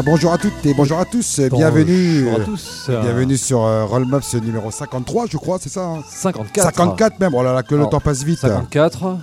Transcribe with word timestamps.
Bien, 0.00 0.12
bonjour 0.12 0.32
à 0.32 0.38
toutes 0.38 0.64
et 0.64 0.72
bonjour 0.72 0.98
à 0.98 1.04
tous. 1.04 1.40
Bienvenue. 1.52 2.24
Bonjour 2.24 2.40
à 2.40 2.44
tous. 2.44 2.88
Bienvenue 2.88 3.36
sur 3.36 3.64
euh, 3.64 3.84
Rollmops 3.84 4.32
numéro 4.42 4.70
53, 4.70 5.26
je 5.30 5.36
crois, 5.36 5.58
c'est 5.60 5.68
ça 5.68 5.82
hein 5.84 6.02
54. 6.08 6.64
54 6.74 7.20
même. 7.20 7.34
Oh 7.34 7.42
là 7.42 7.52
là, 7.52 7.62
que 7.62 7.74
le 7.74 7.84
temps 7.86 8.00
passe 8.00 8.22
vite. 8.22 8.38
54. 8.38 9.18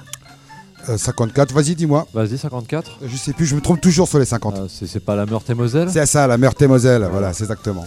Euh, 0.90 0.98
54, 0.98 1.52
vas-y, 1.54 1.74
dis-moi. 1.76 2.06
Vas-y, 2.14 2.38
54. 2.38 3.00
Je 3.04 3.18
sais 3.18 3.34
plus, 3.34 3.48
je 3.48 3.56
me 3.56 3.62
trompe 3.62 3.82
toujours 3.82 4.08
sur 4.08 4.20
les 4.20 4.26
50. 4.26 4.56
Euh, 4.56 4.68
c'est 4.70 5.04
pas 5.04 5.16
la 5.16 5.26
Meurthe-et-Moselle 5.26 5.90
C'est 5.90 6.06
ça, 6.06 6.28
la 6.28 6.38
Meurthe-et-Moselle. 6.38 7.08
Voilà, 7.12 7.34
c'est 7.34 7.44
exactement. 7.46 7.86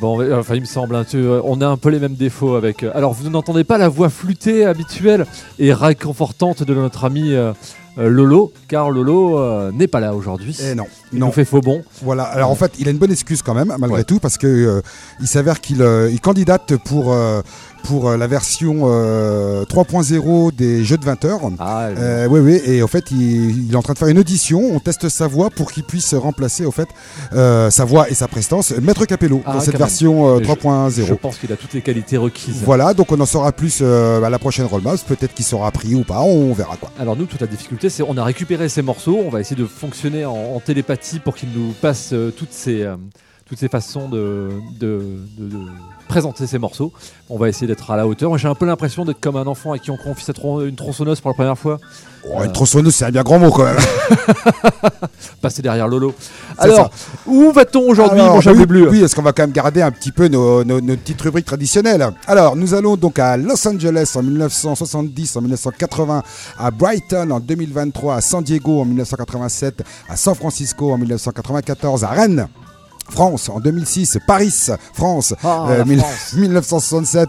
Bon, 0.00 0.20
euh, 0.20 0.40
enfin, 0.40 0.56
il 0.56 0.60
me 0.62 0.66
semble, 0.66 0.96
hein, 0.96 1.04
tu- 1.08 1.16
euh, 1.18 1.40
on 1.44 1.60
a 1.60 1.68
un 1.68 1.76
peu 1.76 1.88
les 1.90 2.00
mêmes 2.00 2.16
défauts 2.16 2.56
avec. 2.56 2.82
euh, 2.82 2.90
alors, 2.94 3.12
vous 3.12 3.30
n'entendez 3.30 3.62
pas 3.62 3.78
la 3.78 3.88
voix 3.88 4.08
flûtée 4.10 4.64
habituelle 4.64 5.24
et 5.60 5.72
réconfortante 5.72 6.64
de 6.64 6.74
notre 6.74 7.04
ami 7.04 7.32
euh, 7.32 7.52
euh, 7.52 7.52
Lolo, 7.96 8.52
car 8.68 8.90
Lolo 8.90 9.38
euh, 9.38 9.70
n'est 9.72 9.86
pas 9.86 10.00
là 10.00 10.14
aujourd'hui. 10.14 10.56
Eh 10.62 10.74
non, 10.74 10.86
Il 11.12 11.18
non. 11.20 11.26
nous 11.26 11.32
fait 11.32 11.44
faux 11.44 11.60
bon. 11.60 11.82
Voilà. 12.02 12.24
Alors 12.24 12.50
en 12.50 12.54
fait, 12.56 12.72
il 12.78 12.88
a 12.88 12.90
une 12.90 12.98
bonne 12.98 13.12
excuse 13.12 13.42
quand 13.42 13.54
même, 13.54 13.72
malgré 13.78 13.98
Ouais. 13.98 14.04
tout, 14.04 14.18
parce 14.18 14.36
que 14.38 14.46
euh, 14.46 14.80
il 15.20 15.26
s'avère 15.28 15.60
qu'il 15.60 15.80
euh, 15.82 16.10
il 16.10 16.20
candidate 16.20 16.76
pour 16.84 17.12
euh, 17.12 17.40
pour 17.84 18.08
euh, 18.08 18.16
la 18.16 18.26
version 18.26 18.82
euh, 18.84 19.64
3.0 19.64 20.54
des 20.56 20.84
jeux 20.84 20.96
de 20.98 21.04
20 21.04 21.24
heures. 21.26 21.40
Ah, 21.60 21.88
Euh, 21.96 22.26
oui, 22.28 22.40
oui, 22.40 22.60
et 22.64 22.82
en 22.82 22.86
fait, 22.88 23.10
il, 23.10 23.66
il 23.68 23.72
est 23.72 23.76
en 23.76 23.82
train 23.82 23.92
de 23.92 23.98
faire 23.98 24.08
une 24.08 24.18
audition. 24.18 24.60
On 24.74 24.80
teste 24.80 25.08
sa 25.08 25.26
voix 25.28 25.50
pour 25.50 25.70
qu'il 25.70 25.84
puisse 25.84 26.14
remplacer, 26.14 26.64
au 26.64 26.70
fait, 26.72 26.88
euh, 27.34 27.70
sa 27.70 27.84
voix 27.84 28.08
et 28.10 28.14
sa 28.14 28.26
prestance, 28.26 28.72
Maître 28.82 29.04
Capello, 29.06 29.42
Ah, 29.46 29.54
dans 29.54 29.60
cette 29.60 29.76
version 29.78 30.28
euh, 30.28 30.38
Mais 30.40 30.44
je- 30.44 30.50
3.0. 30.50 31.06
je 31.06 31.14
pense 31.14 31.36
qu'il 31.38 31.52
a 31.52 31.56
toutes 31.56 31.74
les 31.74 31.82
qualités 31.82 32.16
requises. 32.16 32.62
Voilà, 32.64 32.94
donc 32.94 33.12
on 33.12 33.20
en 33.20 33.26
saura 33.26 33.52
plus 33.52 33.78
euh, 33.82 34.22
à 34.22 34.30
la 34.30 34.38
prochaine 34.38 34.66
Rollmouse. 34.66 35.02
Peut-être 35.02 35.34
qu'il 35.34 35.44
sera 35.44 35.70
pris 35.70 35.94
ou 35.94 36.02
pas, 36.04 36.20
on 36.22 36.52
verra 36.54 36.76
quoi. 36.76 36.90
Alors 36.98 37.16
nous, 37.16 37.26
toute 37.26 37.40
la 37.40 37.46
difficulté, 37.46 37.90
c'est 37.90 38.02
on 38.02 38.16
a 38.16 38.24
récupéré 38.24 38.68
ces 38.68 38.82
morceaux, 38.82 39.20
on 39.24 39.28
va 39.28 39.40
essayer 39.40 39.60
de 39.60 39.66
fonctionner 39.66 40.24
en, 40.24 40.32
en 40.56 40.60
télépathie 40.60 41.18
pour 41.20 41.34
qu'il 41.34 41.50
nous 41.54 41.72
passe 41.80 42.10
euh, 42.12 42.30
toutes 42.30 42.52
ces 42.52 42.82
euh, 42.82 42.96
toutes 43.46 43.58
ces 43.58 43.68
façons 43.68 44.08
de, 44.08 44.48
de, 44.80 45.02
de- 45.38 45.48
de 45.50 45.56
présenter 46.14 46.46
ces 46.46 46.60
morceaux. 46.60 46.92
On 47.28 47.36
va 47.38 47.48
essayer 47.48 47.66
d'être 47.66 47.90
à 47.90 47.96
la 47.96 48.06
hauteur. 48.06 48.38
J'ai 48.38 48.46
un 48.46 48.54
peu 48.54 48.66
l'impression 48.66 49.04
d'être 49.04 49.18
comme 49.20 49.34
un 49.34 49.48
enfant 49.48 49.72
à 49.72 49.78
qui 49.78 49.90
on 49.90 49.96
confie 49.96 50.24
une 50.64 50.76
tronçonneuse 50.76 51.20
pour 51.20 51.30
la 51.30 51.34
première 51.34 51.58
fois. 51.58 51.78
Oh, 52.30 52.44
Une 52.44 52.52
tronçonneuse, 52.52 52.94
c'est 52.94 53.04
un 53.04 53.10
bien 53.10 53.24
grand 53.24 53.40
mot 53.40 53.50
quand 53.50 53.64
même. 53.64 53.76
Passer 55.42 55.60
derrière 55.60 55.88
Lolo. 55.88 56.14
Alors, 56.56 56.88
où 57.26 57.50
va-t 57.50 57.76
on 57.76 57.88
aujourd'hui, 57.88 58.20
mon 58.22 58.40
cher 58.40 58.52
oui, 58.56 58.64
Bleu 58.64 58.88
Oui, 58.88 59.02
est-ce 59.02 59.16
qu'on 59.16 59.22
va 59.22 59.32
quand 59.32 59.42
même 59.42 59.50
garder 59.50 59.82
un 59.82 59.90
petit 59.90 60.12
peu 60.12 60.28
nos, 60.28 60.62
nos- 60.62 60.80
nos 60.80 60.96
petites 60.96 61.20
rubriques 61.20 61.46
traditionnelles? 61.46 62.08
Alors, 62.28 62.54
nous 62.54 62.74
allons 62.74 62.96
donc 62.96 63.18
à 63.18 63.36
Los 63.36 63.66
Angeles 63.66 64.12
en 64.14 64.22
1970, 64.22 65.36
en 65.36 65.40
1980, 65.40 66.22
à 66.58 66.70
Brighton 66.70 67.28
en 67.32 67.40
2023, 67.40 68.14
à 68.14 68.20
San 68.20 68.42
Diego 68.44 68.80
en 68.80 68.84
1987, 68.84 69.82
à 70.08 70.16
San 70.16 70.36
Francisco 70.36 70.92
en 70.92 70.98
1994, 70.98 72.04
à 72.04 72.08
Rennes. 72.08 72.46
France 73.08 73.48
en 73.48 73.60
2006, 73.60 74.18
Paris, 74.26 74.54
France, 74.94 75.34
Ah, 75.44 75.66
euh, 75.70 75.84
mille- 75.84 75.98
France. 76.00 76.32
1967, 76.36 77.28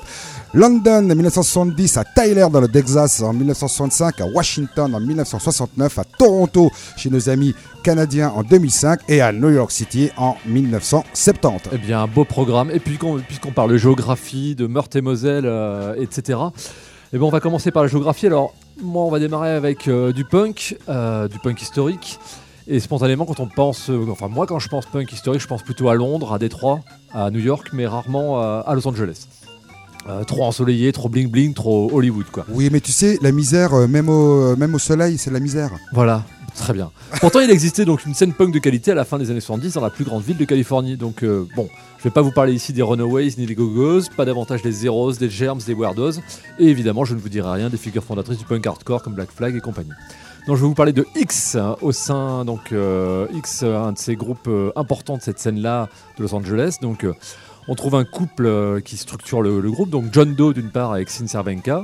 London 0.53 1.01
1970, 1.01 1.97
à 1.97 2.03
Tyler 2.05 2.47
dans 2.51 2.61
le 2.61 2.67
Texas 2.69 3.21
en 3.21 3.33
1965, 3.33 4.21
à 4.21 4.25
Washington 4.25 4.95
en 4.95 4.99
1969, 4.99 5.99
à 5.99 6.03
Toronto 6.17 6.71
chez 6.95 7.09
nos 7.09 7.29
amis 7.29 7.53
canadiens 7.83 8.29
en 8.35 8.41
2005 8.43 9.01
et 9.09 9.21
à 9.21 9.31
New 9.31 9.49
York 9.51 9.69
City 9.71 10.09
en 10.17 10.35
1970. 10.45 11.69
Eh 11.73 11.77
bien, 11.77 12.01
un 12.01 12.07
beau 12.07 12.23
programme. 12.25 12.71
Et 12.71 12.79
puis, 12.79 12.97
qu'on- 12.97 13.19
puisqu'on 13.19 13.51
parle 13.51 13.71
de 13.71 13.77
géographie, 13.77 14.55
de 14.55 14.67
Meurthe-et-Moselle, 14.67 15.45
euh, 15.45 15.93
etc., 16.01 16.39
eh 17.13 17.17
ben, 17.17 17.23
on 17.25 17.29
va 17.29 17.39
commencer 17.39 17.71
par 17.71 17.83
la 17.83 17.89
géographie. 17.89 18.25
Alors, 18.27 18.53
moi, 18.81 19.03
on 19.03 19.11
va 19.11 19.19
démarrer 19.19 19.51
avec 19.51 19.87
euh, 19.87 20.11
du 20.11 20.25
punk, 20.25 20.77
euh, 20.89 21.27
du 21.27 21.37
punk 21.39 21.61
historique. 21.61 22.19
Et 22.67 22.79
spontanément, 22.79 23.25
quand 23.25 23.39
on 23.39 23.47
pense, 23.47 23.89
euh, 23.89 24.07
enfin 24.09 24.27
moi, 24.27 24.47
quand 24.47 24.57
je 24.57 24.69
pense 24.69 24.87
punk 24.87 25.11
historique, 25.11 25.41
je 25.41 25.47
pense 25.47 25.61
plutôt 25.61 25.89
à 25.89 25.95
Londres, 25.95 26.33
à 26.33 26.39
Détroit, 26.39 26.79
à 27.13 27.29
New 27.29 27.39
York, 27.39 27.69
mais 27.73 27.85
rarement 27.85 28.41
euh, 28.41 28.61
à 28.65 28.73
Los 28.73 28.87
Angeles. 28.87 29.27
Euh, 30.07 30.23
trop 30.23 30.43
ensoleillé, 30.43 30.91
trop 30.91 31.07
bling 31.09 31.29
bling, 31.29 31.53
trop 31.53 31.89
Hollywood, 31.93 32.25
quoi. 32.31 32.45
Oui, 32.49 32.69
mais 32.71 32.79
tu 32.79 32.91
sais, 32.91 33.19
la 33.21 33.31
misère, 33.31 33.87
même 33.87 34.09
au, 34.09 34.55
même 34.55 34.73
au 34.73 34.79
soleil, 34.79 35.17
c'est 35.17 35.29
de 35.29 35.35
la 35.35 35.39
misère. 35.39 35.71
Voilà, 35.93 36.23
très 36.55 36.73
bien. 36.73 36.91
Pourtant, 37.21 37.39
il 37.39 37.51
existait 37.51 37.85
donc 37.85 38.05
une 38.05 38.15
scène 38.15 38.33
punk 38.33 38.51
de 38.51 38.59
qualité 38.59 38.91
à 38.91 38.95
la 38.95 39.05
fin 39.05 39.19
des 39.19 39.29
années 39.29 39.41
70 39.41 39.73
dans 39.73 39.81
la 39.81 39.89
plus 39.91 40.03
grande 40.03 40.23
ville 40.23 40.37
de 40.37 40.45
Californie. 40.45 40.97
Donc, 40.97 41.23
bon, 41.55 41.69
je 41.99 42.03
vais 42.03 42.13
pas 42.13 42.21
vous 42.21 42.31
parler 42.31 42.53
ici 42.53 42.71
des 42.71 42.83
Runaways 42.83 43.31
ni 43.37 43.47
des 43.47 43.55
Go-Go's, 43.55 44.09
pas 44.09 44.25
davantage 44.25 44.61
des 44.61 44.71
Zeros, 44.71 45.13
des 45.13 45.29
Germs, 45.29 45.61
des 45.65 45.73
Weirdos, 45.73 46.19
et 46.59 46.65
évidemment, 46.65 47.03
je 47.03 47.15
ne 47.15 47.19
vous 47.19 47.29
dirai 47.29 47.51
rien 47.53 47.71
des 47.71 47.77
figures 47.77 48.03
fondatrices 48.03 48.37
du 48.37 48.45
punk 48.45 48.65
hardcore 48.65 49.01
comme 49.01 49.13
Black 49.13 49.31
Flag 49.31 49.55
et 49.55 49.59
compagnie. 49.59 49.91
Donc, 50.47 50.57
je 50.57 50.61
vais 50.61 50.67
vous 50.67 50.75
parler 50.75 50.93
de 50.93 51.07
X 51.15 51.55
hein, 51.55 51.75
au 51.81 51.91
sein, 51.91 52.45
donc 52.45 52.71
euh, 52.71 53.25
X, 53.33 53.63
un 53.63 53.93
de 53.93 53.97
ces 53.97 54.15
groupes 54.15 54.47
euh, 54.47 54.71
importants 54.75 55.17
de 55.17 55.21
cette 55.23 55.39
scène-là 55.39 55.89
de 56.17 56.21
Los 56.21 56.35
Angeles. 56.35 56.77
Donc, 56.83 57.03
euh, 57.03 57.13
on 57.67 57.73
trouve 57.73 57.95
un 57.95 58.05
couple 58.05 58.79
qui 58.85 58.95
structure 58.95 59.41
le, 59.41 59.59
groupe, 59.71 59.89
donc 59.89 60.05
John 60.11 60.35
Doe 60.35 60.53
d'une 60.53 60.69
part 60.69 60.93
avec 60.93 61.09
Sin 61.09 61.25
Cervenka, 61.25 61.81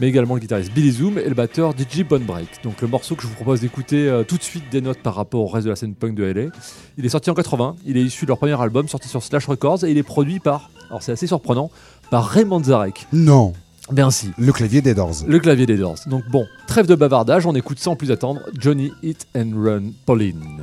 mais 0.00 0.08
également 0.08 0.34
le 0.36 0.40
guitariste 0.40 0.72
Billy 0.72 0.90
Zoom 0.90 1.18
et 1.18 1.28
le 1.28 1.34
batteur 1.34 1.74
DJ 1.76 2.02
Bonebreak. 2.02 2.64
Donc 2.64 2.80
le 2.80 2.88
morceau 2.88 3.14
que 3.14 3.20
je 3.20 3.26
vous 3.26 3.34
propose 3.34 3.60
d'écouter 3.60 4.22
tout 4.26 4.38
de 4.38 4.42
suite 4.42 4.64
des 4.70 4.80
notes 4.80 5.02
par 5.02 5.14
rapport 5.14 5.40
au 5.40 5.46
reste 5.46 5.66
de 5.66 5.70
la 5.70 5.76
scène 5.76 5.94
punk 5.94 6.14
de 6.14 6.24
LA. 6.24 6.48
Il 6.96 7.04
est 7.04 7.10
sorti 7.10 7.28
en 7.28 7.34
80, 7.34 7.76
il 7.84 7.98
est 7.98 8.02
issu 8.02 8.24
de 8.24 8.28
leur 8.28 8.38
premier 8.38 8.58
album 8.58 8.88
sorti 8.88 9.06
sur 9.06 9.22
Slash 9.22 9.44
Records 9.44 9.84
et 9.84 9.90
il 9.90 9.98
est 9.98 10.02
produit 10.02 10.40
par, 10.40 10.70
alors 10.88 11.02
c'est 11.02 11.12
assez 11.12 11.26
surprenant, 11.26 11.70
par 12.10 12.24
Raymond 12.26 12.64
Zarek. 12.64 13.06
Non, 13.12 13.52
Bien 13.90 14.10
si. 14.10 14.32
le 14.36 14.52
clavier 14.52 14.82
des 14.82 14.94
Doors. 14.94 15.14
Le 15.26 15.38
clavier 15.38 15.66
des 15.66 15.76
Doors. 15.76 15.98
Donc 16.06 16.24
bon, 16.28 16.46
trêve 16.66 16.86
de 16.86 16.94
bavardage, 16.94 17.46
on 17.46 17.54
écoute 17.54 17.78
sans 17.78 17.96
plus 17.96 18.10
attendre 18.10 18.40
Johnny 18.58 18.92
Hit 19.02 19.26
and 19.36 19.52
Run 19.54 19.92
Pauline. 20.04 20.62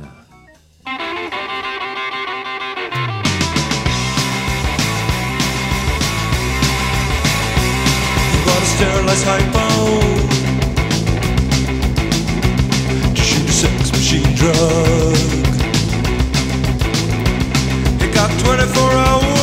You 8.32 8.40
bought 8.44 8.62
a 8.62 8.66
sterilized 8.66 9.24
hypo 9.24 9.66
to 13.14 13.22
shoot 13.22 13.48
a 13.48 13.52
sex 13.52 13.92
machine 13.92 14.34
drug. 14.34 15.16
You 18.00 18.08
got 18.12 18.30
24 18.44 18.92
hours. 18.92 19.35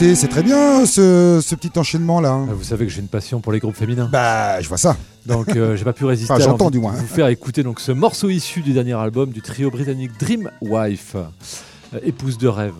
C'est 0.00 0.28
très 0.28 0.42
bien 0.44 0.86
ce, 0.86 1.40
ce 1.44 1.54
petit 1.56 1.76
enchaînement 1.76 2.20
là. 2.20 2.38
Ah, 2.48 2.52
Vous 2.54 2.62
savez 2.62 2.86
que 2.86 2.92
j'ai 2.92 3.00
une 3.00 3.08
passion 3.08 3.40
pour 3.40 3.52
les 3.52 3.58
groupes 3.58 3.74
féminins. 3.76 4.08
Bah, 4.12 4.60
je 4.60 4.68
vois 4.68 4.78
ça. 4.78 4.96
Donc 5.26 5.48
euh, 5.56 5.76
j'ai 5.76 5.84
pas 5.84 5.92
pu 5.92 6.04
résister 6.04 6.32
Enfin, 6.32 6.40
à 6.40 6.44
j'entends, 6.44 6.66
l'envie 6.66 6.72
du 6.72 6.78
de 6.78 6.82
moins. 6.82 6.92
vous 6.92 7.06
faire 7.06 7.26
écouter 7.26 7.62
donc 7.64 7.80
ce 7.80 7.90
morceau 7.92 8.28
issu 8.30 8.60
du 8.62 8.72
dernier 8.72 8.92
album 8.94 9.30
du 9.30 9.42
trio 9.42 9.70
britannique 9.70 10.12
Dream 10.20 10.50
Wife, 10.62 11.16
euh, 11.16 11.98
épouse 12.04 12.38
de 12.38 12.46
rêve. 12.48 12.74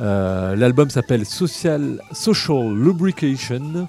Euh, 0.00 0.56
L'album 0.56 0.88
s'appelle 0.90 1.26
Social, 1.26 2.00
Social 2.12 2.74
Lubrication 2.74 3.86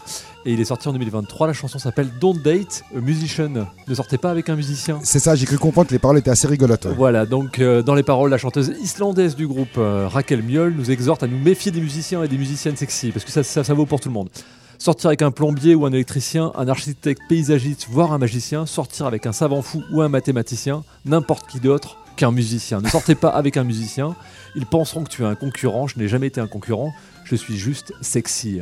et 0.48 0.54
il 0.54 0.62
est 0.62 0.66
sorti 0.66 0.88
en 0.88 0.94
2023. 0.94 1.48
La 1.48 1.54
chanson 1.54 1.78
s'appelle 1.78 2.10
Don't 2.22 2.42
Date 2.42 2.84
a 2.96 3.02
Musician. 3.02 3.68
Ne 3.86 3.94
sortez 3.94 4.18
pas 4.18 4.32
avec 4.32 4.48
un 4.48 4.56
musicien. 4.56 5.00
C'est 5.04 5.20
ça, 5.20 5.36
j'ai 5.36 5.46
cru 5.46 5.58
comprendre 5.58 5.90
que 5.90 5.94
les 5.94 6.00
paroles 6.00 6.18
étaient 6.18 6.32
assez 6.32 6.48
rigolotes. 6.48 6.86
ouais. 6.86 6.94
Voilà, 6.96 7.26
donc 7.26 7.60
euh, 7.60 7.84
dans 7.84 7.94
les 7.94 8.04
paroles, 8.04 8.32
la 8.32 8.38
chanteuse 8.38 8.72
islandaise 8.82 9.36
du 9.36 9.46
groupe 9.46 9.78
euh, 9.78 10.08
Raquel 10.08 10.42
Miol 10.42 10.74
nous 10.74 10.90
exhorte 10.90 11.22
à 11.22 11.28
nous 11.28 11.38
méfier 11.38 11.74
des 11.74 11.82
musiciens 11.82 12.24
et 12.24 12.30
des 12.30 12.38
musiciennes 12.38 12.78
sexy, 12.78 13.12
parce 13.12 13.26
que 13.26 13.32
ça, 13.32 13.44
ça, 13.44 13.66
ça 13.66 13.74
vaut 13.74 13.86
pour 13.86 14.00
tout 14.00 14.08
le 14.08 14.14
monde. 14.14 14.30
Sortir 14.78 15.08
avec 15.08 15.22
un 15.22 15.32
plombier 15.32 15.76
ou 15.76 15.86
un 15.86 15.92
électricien, 15.92 16.54
un 16.56 16.70
architecte 16.70 17.24
paysagiste, 17.28 17.88
voire 17.90 18.14
un 18.14 18.18
magicien, 18.18 18.66
sortir 18.66 19.06
avec 19.06 19.26
un 19.26 19.34
savant 19.34 19.62
fou 19.62 19.84
ou 19.92 20.02
un 20.02 20.08
mathématicien, 20.08 20.84
n'importe 21.04 21.50
qui 21.50 21.60
d'autre 21.60 21.98
qu'un 22.16 22.32
musicien. 22.32 22.80
Ne 22.80 22.88
sortez 22.88 23.16
pas 23.16 23.30
avec 23.30 23.58
un 23.58 23.66
musicien, 23.66 24.16
ils 24.56 24.66
penseront 24.66 25.04
que 25.04 25.10
tu 25.10 25.24
es 25.24 25.26
un 25.26 25.36
concurrent, 25.36 25.88
je 25.88 26.00
n'ai 26.00 26.08
jamais 26.08 26.28
été 26.28 26.40
un 26.40 26.48
concurrent, 26.48 26.94
je 27.26 27.36
suis 27.36 27.58
juste 27.58 27.92
sexy. 28.00 28.62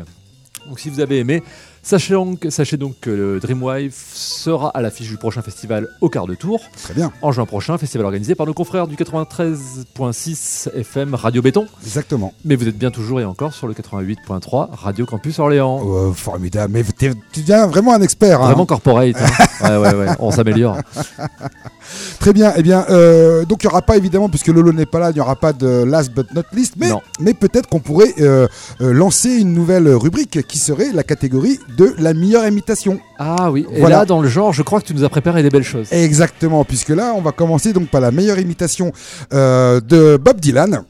Donc 0.68 0.80
si 0.80 0.90
vous 0.90 1.00
avez 1.00 1.20
aimé, 1.20 1.44
Sachez 1.88 2.16
donc, 2.16 2.48
sachez 2.50 2.78
donc 2.78 2.96
que 3.00 3.12
le 3.12 3.40
Dreamwife 3.40 4.10
sera 4.12 4.70
à 4.70 4.82
l'affiche 4.82 5.08
du 5.08 5.18
prochain 5.18 5.44
festival 5.44 5.88
au 6.02 6.10
quart 6.10 6.26
de 6.26 6.34
tour. 6.34 6.60
Très 6.82 6.96
bien, 6.96 7.12
En 7.22 7.32
juin 7.32 7.46
prochain, 7.46 7.78
festival 7.78 8.06
organisé 8.08 8.34
par 8.34 8.48
nos 8.48 8.56
confrères 8.56 8.88
du 8.88 8.96
93.6 8.96 10.70
FM 10.74 11.14
Radio 11.14 11.44
Béton. 11.44 11.68
exactement. 11.84 12.34
Mais 12.44 12.56
vous 12.56 12.68
êtes 12.68 12.78
bien 12.78 12.90
toujours 12.90 13.20
et 13.22 13.26
encore 13.26 13.54
sur 13.54 13.68
le 13.68 13.76
88.3 13.76 14.70
Radio 14.74 15.06
Campus 15.06 15.38
Orléans. 15.38 15.80
Oh, 15.84 16.12
formidable, 16.14 16.74
mais 16.74 16.84
tu 16.98 17.42
deviens 17.42 17.68
vraiment 17.68 17.94
un 17.94 18.02
expert. 18.02 18.42
hein. 18.42 18.48
Vraiment 18.48 18.66
corporate. 18.66 19.16
hein. 19.20 19.28
ouais, 19.70 19.78
ouais, 19.78 19.94
ouais. 19.94 20.08
On 20.18 20.32
s'améliore. 20.32 20.78
Très 22.20 22.34
bien, 22.34 22.52
eh 22.56 22.64
bien, 22.64 22.84
euh, 22.90 23.46
donc 23.46 23.64
il 23.64 23.68
n'y 23.68 23.72
aura 23.72 23.84
pas 23.84 23.96
évidemment, 23.96 24.28
puisque 24.28 24.48
Lolo 24.48 24.74
n'est 24.74 24.88
pas 24.88 24.98
là, 25.00 25.12
il 25.12 25.14
n'y 25.14 25.20
aura 25.20 25.36
pas 25.36 25.54
de 25.54 25.84
last 25.84 26.12
but 26.16 26.34
not 26.34 26.42
least, 26.52 26.74
mais, 26.78 26.90
Non. 26.90 27.02
mais 27.20 27.36
peut-être 27.36 27.70
qu'on 27.70 27.80
pourrait 27.80 28.14
euh, 28.20 28.48
euh, 28.82 28.92
lancer 28.92 29.30
une 29.30 29.54
nouvelle 29.54 29.88
rubrique 29.90 30.42
qui 30.48 30.58
serait 30.58 30.92
la 30.94 31.04
catégorie 31.04 31.60
de 31.78 31.94
la 31.98 32.14
meilleure 32.14 32.46
imitation. 32.48 33.00
Ah 33.20 33.52
oui. 33.52 33.66
Et 33.72 33.80
Voilà. 33.80 34.00
là, 34.00 34.06
dans 34.06 34.22
le 34.22 34.28
genre, 34.30 34.54
je 34.54 34.62
crois 34.64 34.82
que 34.82 34.88
tu 34.88 34.94
nous 34.94 35.04
as 35.04 35.10
préparé 35.10 35.44
des 35.44 35.50
belles 35.50 35.64
choses. 35.64 35.88
Exactement, 35.92 36.64
puisque 36.66 36.90
là, 36.90 37.14
on 37.16 37.22
va 37.22 37.32
commencer 37.32 37.74
donc 37.74 37.90
par 37.90 38.02
la 38.02 38.12
meilleure 38.12 38.40
imitation 38.40 38.92
euh, 39.34 39.80
de 39.82 40.18
Bob 40.18 40.40
Dylan. 40.40 40.84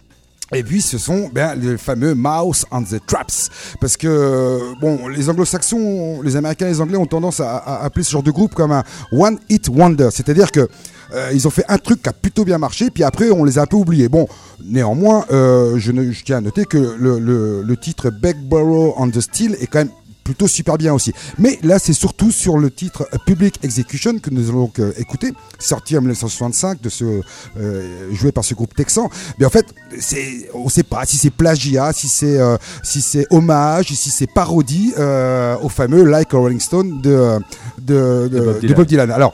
Et 0.53 0.63
puis 0.63 0.79
ce 0.83 0.99
sont 0.99 1.29
ben, 1.33 1.55
les 1.55 1.75
fameux 1.75 2.13
Mouse 2.13 2.65
on 2.71 2.83
the 2.83 3.03
Traps. 3.07 3.49
Parce 3.81 3.97
que, 3.97 4.59
bon, 4.79 5.07
les 5.07 5.27
anglo-saxons, 5.27 6.21
les 6.21 6.35
américains 6.35 6.67
et 6.67 6.69
les 6.69 6.81
anglais 6.81 6.97
ont 6.97 7.07
tendance 7.07 7.39
à, 7.39 7.57
à 7.57 7.83
appeler 7.83 8.03
ce 8.03 8.11
genre 8.11 8.21
de 8.23 8.29
groupe 8.31 8.53
comme 8.53 8.71
un 8.71 8.83
One 9.11 9.39
Hit 9.49 9.69
Wonder. 9.69 10.09
C'est-à-dire 10.11 10.51
que 10.51 10.67
euh, 11.15 11.31
ils 11.33 11.47
ont 11.47 11.51
fait 11.51 11.65
un 11.67 11.79
truc 11.79 12.03
qui 12.03 12.09
a 12.09 12.13
plutôt 12.13 12.45
bien 12.45 12.59
marché, 12.59 12.89
puis 12.91 13.03
après 13.03 13.31
on 13.31 13.43
les 13.43 13.57
a 13.57 13.63
un 13.63 13.65
peu 13.65 13.75
oubliés. 13.77 14.07
Bon, 14.07 14.27
néanmoins, 14.63 15.25
euh, 15.31 15.77
je, 15.77 15.91
ne- 15.91 16.11
je 16.11 16.23
tiens 16.23 16.37
à 16.37 16.41
noter 16.41 16.65
que 16.65 16.77
le, 16.77 17.17
le- 17.19 17.63
le 17.63 17.77
titre 17.77 18.11
Begborough 18.11 18.93
on 18.97 19.09
the 19.09 19.21
Steel 19.21 19.55
est 19.59 19.67
quand 19.67 19.79
même 19.79 19.89
plutôt 20.25 20.47
super 20.49 20.77
bien 20.77 20.91
aussi. 20.93 21.13
Mais 21.37 21.57
là, 21.63 21.79
c'est 21.79 21.93
surtout 21.93 22.31
sur 22.31 22.57
le 22.57 22.69
titre 22.71 23.07
Public 23.25 23.59
Execution 23.63 24.17
que 24.19 24.29
nous 24.31 24.49
allons 24.49 24.65
donc 24.65 24.79
euh, 24.79 24.91
écouter, 24.97 25.31
sorti 25.59 25.95
en 25.95 26.01
1965, 26.01 26.81
de 26.81 26.89
ce, 26.89 27.21
euh, 27.57 28.09
joué 28.11 28.31
par 28.31 28.43
ce 28.43 28.55
groupe 28.55 28.73
texan. 28.73 29.09
Mais 29.37 29.45
en 29.45 29.49
fait, 29.51 29.67
c'est, 29.99 30.49
on 30.55 30.65
ne 30.65 30.69
sait 30.69 30.81
pas 30.83 31.05
si 31.05 31.17
c'est 31.17 31.29
plagiat, 31.29 31.93
si 31.93 32.07
c'est, 32.07 32.39
euh, 32.39 32.57
si 32.83 33.01
c'est 33.01 33.27
hommage, 33.29 33.93
si 33.93 34.09
c'est 34.09 34.25
parodie 34.27 34.93
euh, 34.97 35.55
au 35.61 35.69
fameux 35.69 36.03
Like 36.03 36.33
a 36.33 36.37
Rolling 36.37 36.59
Stone 36.59 37.01
de, 37.01 37.11
euh, 37.11 37.39
de, 37.79 38.27
de- 38.27 38.39
Bob 38.39 38.55
de 38.55 38.59
Dylan. 38.61 38.75
Bob 38.77 38.85
Dylan. 38.87 39.11
Alors, 39.11 39.33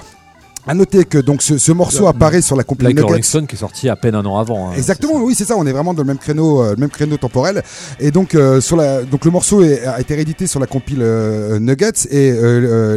à 0.67 0.73
noter 0.73 1.05
que 1.05 1.17
donc 1.17 1.41
ce, 1.41 1.57
ce 1.57 1.71
morceau 1.71 2.07
apparaît 2.07 2.41
sur 2.41 2.55
la 2.55 2.63
compilation 2.63 2.95
Like 2.97 3.07
Rolling 3.07 3.23
Stone 3.23 3.47
qui 3.47 3.55
est 3.55 3.59
sorti 3.59 3.89
à 3.89 3.95
peine 3.95 4.13
un 4.15 4.25
an 4.25 4.37
avant. 4.37 4.69
hein. 4.69 4.73
Exactement, 4.77 5.15
oui, 5.15 5.33
c'est 5.35 5.45
ça. 5.45 5.55
On 5.57 5.65
est 5.65 5.71
vraiment 5.71 5.93
dans 5.93 6.03
le 6.03 6.07
même 6.07 6.17
créneau, 6.19 6.61
euh, 6.61 6.71
le 6.71 6.77
même 6.77 6.89
créneau 6.89 7.17
temporel. 7.17 7.63
Et 7.99 8.11
donc, 8.11 8.35
euh, 8.35 8.61
sur 8.61 8.77
la, 8.77 9.03
donc 9.03 9.25
le 9.25 9.31
morceau 9.31 9.63
est- 9.63 9.83
a 9.85 9.99
été 9.99 10.13
réédité 10.15 10.45
sur 10.47 10.59
la 10.59 10.67
compile 10.67 10.99
euh, 11.01 11.59
Nuggets 11.59 12.07
et 12.11 12.31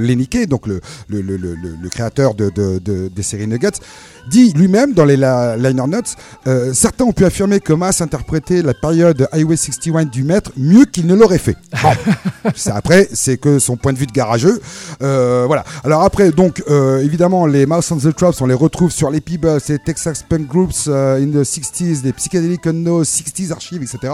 Lenny 0.00 0.28
Kay, 0.28 0.46
donc 0.46 0.66
le, 0.66 0.80
le, 1.08 1.20
le, 1.22 1.36
le, 1.36 1.88
créateur 1.88 2.34
de, 2.34 2.50
de, 2.50 2.78
de- 2.78 3.08
des 3.08 3.22
séries 3.22 3.46
Nuggets, 3.46 3.78
dit 4.28 4.52
lui-même 4.52 4.92
dans 4.92 5.04
les 5.04 5.16
la- 5.16 5.56
liner 5.56 5.86
notes, 5.86 6.14
certains 6.72 7.04
ont 7.04 7.12
pu 7.12 7.24
affirmer 7.24 7.60
que 7.60 7.72
Mass 7.72 8.00
interprétait 8.00 8.62
la 8.62 8.74
période 8.74 9.26
Highway 9.32 9.56
61 9.56 10.04
du 10.04 10.22
maître 10.22 10.50
mieux 10.56 10.84
qu'il 10.84 11.06
ne 11.06 11.14
l'aurait 11.14 11.38
fait. 11.38 11.56
Bon, 11.82 11.90
ça, 12.54 12.74
après, 12.76 13.08
c'est 13.12 13.36
que 13.38 13.58
son 13.58 13.76
point 13.76 13.92
de 13.92 13.98
vue 13.98 14.06
de 14.06 14.12
garageux. 14.12 14.60
Voilà. 15.00 15.64
Alors 15.84 16.02
après, 16.02 16.30
donc, 16.30 16.62
évidemment, 17.02 17.46
les 17.54 17.66
Mouse 17.66 17.88
on 17.92 17.96
the 17.98 18.12
Traps, 18.12 18.40
on 18.40 18.46
les 18.46 18.54
retrouve 18.54 18.90
sur 18.90 19.10
les 19.10 19.20
Peebles, 19.20 19.60
les 19.68 19.78
Texas 19.78 20.24
Punk 20.28 20.48
Groups 20.48 20.88
euh, 20.88 21.22
in 21.22 21.28
the 21.28 21.44
60s, 21.44 22.02
les 22.02 22.12
Psychedelic 22.12 22.66
Unknown, 22.66 23.02
60s 23.02 23.52
Archives, 23.52 23.80
etc. 23.80 24.12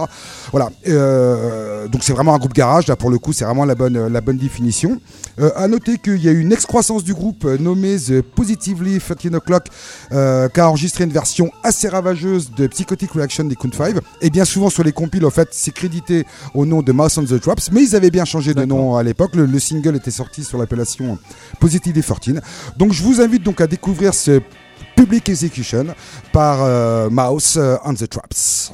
Voilà. 0.51 0.71
Euh, 0.87 1.89
donc 1.89 2.05
c'est 2.05 2.13
vraiment 2.13 2.35
un 2.35 2.39
groupe 2.39 2.53
garage, 2.53 2.87
là, 2.87 2.97
pour 2.97 3.09
le 3.09 3.19
coup, 3.19 3.33
c'est 3.33 3.47
vraiment 3.47 3.65
la 3.65 3.75
bonne, 3.75 4.09
la 4.09 4.21
bonne 4.21 4.37
définition. 4.37 5.01
Euh, 5.39 5.51
à 5.57 5.69
noter 5.69 5.97
qu'il 5.97 6.23
y 6.23 6.29
a 6.29 6.33
eu 6.33 6.41
une 6.41 6.53
excroissance 6.53 7.03
du 7.03 7.15
groupe 7.15 7.47
euh, 7.47 7.57
nommée 7.57 7.97
The 7.97 8.21
Positively 8.21 8.99
13 9.01 9.35
O'Clock, 9.35 9.69
qui 10.11 10.61
a 10.61 10.69
enregistré 10.69 11.05
une 11.05 11.13
version 11.13 11.51
assez 11.63 11.89
ravageuse 11.89 12.51
de 12.55 12.67
Psychotic 12.67 13.11
Reaction 13.13 13.45
des 13.45 13.57
Count 13.57 13.71
5. 13.73 13.97
Et 14.21 14.29
bien 14.29 14.45
souvent 14.45 14.69
sur 14.69 14.85
les 14.85 14.93
compiles, 14.93 15.25
en 15.25 15.31
fait, 15.31 15.49
c'est 15.53 15.73
crédité 15.73 16.27
au 16.55 16.67
nom 16.67 16.83
de 16.83 16.93
Mouse 16.93 17.17
on 17.17 17.25
the 17.25 17.41
Traps, 17.41 17.71
mais 17.73 17.85
ils 17.85 17.97
avaient 17.97 18.11
bien 18.11 18.27
changé 18.27 18.53
de 18.53 18.65
nom 18.67 18.97
à 18.97 19.03
l'époque. 19.03 19.35
Le, 19.35 19.47
le 19.47 19.59
single 19.59 19.97
était 19.97 20.11
sorti 20.11 20.45
sur 20.45 20.59
l'appellation 20.59 21.19
Positively 21.59 22.03
13. 22.03 22.43
Donc 22.77 22.93
je 22.93 23.03
vous 23.03 23.23
invite 23.23 23.30
donc 23.39 23.61
à 23.61 23.67
découvrir 23.67 24.15
ce 24.15 24.41
Public 24.97 25.29
Execution 25.29 25.87
par 26.33 26.59
euh, 26.63 27.09
Mouse 27.11 27.57
euh, 27.57 27.77
on 27.85 27.95
the 27.95 28.09
Traps. 28.09 28.73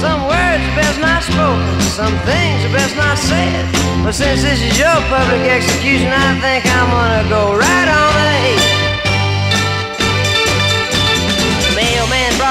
Some 0.00 0.22
words 0.26 0.62
are 0.64 0.76
best 0.76 1.00
not 1.00 1.22
spoken, 1.22 1.80
some 1.94 2.16
things 2.24 2.64
are 2.64 2.72
best 2.72 2.96
not 2.96 3.18
said. 3.18 3.66
But 4.02 4.12
since 4.14 4.42
this 4.42 4.60
is 4.62 4.78
your 4.78 4.96
public 5.08 5.42
execution, 5.50 6.08
I 6.10 6.40
think 6.40 6.64
I'm 6.66 6.90
gonna 6.90 7.28
go 7.28 7.56
right 7.56 7.88
on 7.88 8.16
ahead. 8.16 8.79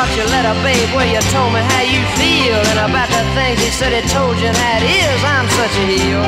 Brought 0.09 0.25
your 0.25 0.33
letter, 0.33 0.57
babe, 0.65 0.89
where 0.97 1.05
you 1.05 1.21
told 1.29 1.53
me 1.53 1.61
how 1.61 1.85
you 1.85 2.01
feel 2.17 2.57
and 2.73 2.89
about 2.89 3.13
the 3.13 3.21
things 3.37 3.61
he 3.61 3.69
said 3.69 3.93
he 3.93 4.01
told 4.09 4.41
you 4.41 4.49
and 4.49 4.57
how 4.57 4.81
it 4.81 4.89
is. 4.89 5.21
I'm 5.21 5.45
such 5.53 5.69
a 5.77 5.85
heel. 5.85 6.25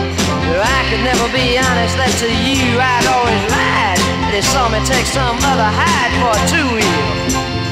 I 0.62 0.86
could 0.86 1.02
never 1.02 1.26
be 1.34 1.58
honest 1.58 1.98
that 1.98 2.14
to 2.22 2.30
you 2.30 2.78
I'd 2.78 3.10
always 3.10 3.42
lied. 3.50 3.98
That 4.30 4.38
he 4.38 4.46
saw 4.46 4.70
me 4.70 4.78
take 4.86 5.10
some 5.10 5.34
other 5.42 5.66
hide 5.66 6.14
for 6.22 6.30
a 6.30 6.42
two-wheel. 6.46 7.10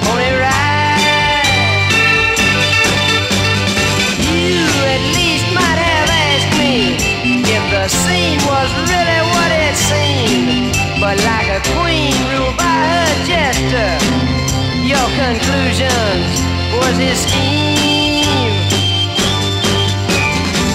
Only 0.09 0.33
ride. 0.33 1.45
You 4.33 4.65
at 4.89 5.03
least 5.13 5.45
might 5.53 5.77
have 5.77 6.09
asked 6.09 6.57
me 6.57 6.97
if 7.37 7.63
the 7.69 7.85
scene 7.85 8.41
was 8.49 8.65
really 8.89 9.21
what 9.29 9.51
it 9.53 9.77
seemed. 9.77 10.73
But 10.97 11.21
like 11.21 11.53
a 11.53 11.61
queen 11.77 12.17
ruled 12.33 12.57
by 12.57 12.65
her 12.65 13.13
jester, 13.29 13.93
your 14.89 15.09
conclusions 15.21 16.41
was 16.73 16.97
his 16.97 17.21
scheme. 17.21 18.25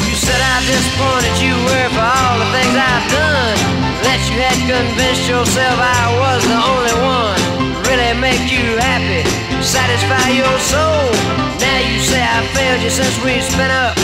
You 0.06 0.14
said 0.14 0.38
how 0.38 0.62
disappointed 0.62 1.34
you 1.42 1.54
were 1.66 1.88
for 1.98 2.06
all 2.06 2.38
the 2.38 2.46
things 2.54 2.78
I've 2.78 3.10
done. 3.10 3.58
That 4.06 4.22
you 4.30 4.38
had 4.38 4.54
convinced 4.70 5.26
yourself 5.26 5.74
I 5.82 6.14
was 6.22 6.46
the 6.46 6.60
only 6.62 6.94
one. 7.02 7.42
Really 7.90 8.14
make 8.22 8.46
you 8.54 8.78
happy, 8.78 9.26
satisfy 9.58 10.30
your 10.30 10.56
soul. 10.62 11.10
Now 11.58 11.78
you 11.82 11.98
say 11.98 12.22
I 12.22 12.46
failed 12.54 12.86
you 12.86 12.94
since 12.94 13.18
we 13.18 13.42
spent 13.42 13.74
up 13.74 13.98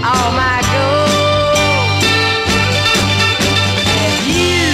all 0.00 0.32
my 0.32 0.64
gold. 0.64 2.00
Have 4.00 4.24
you 4.32 4.64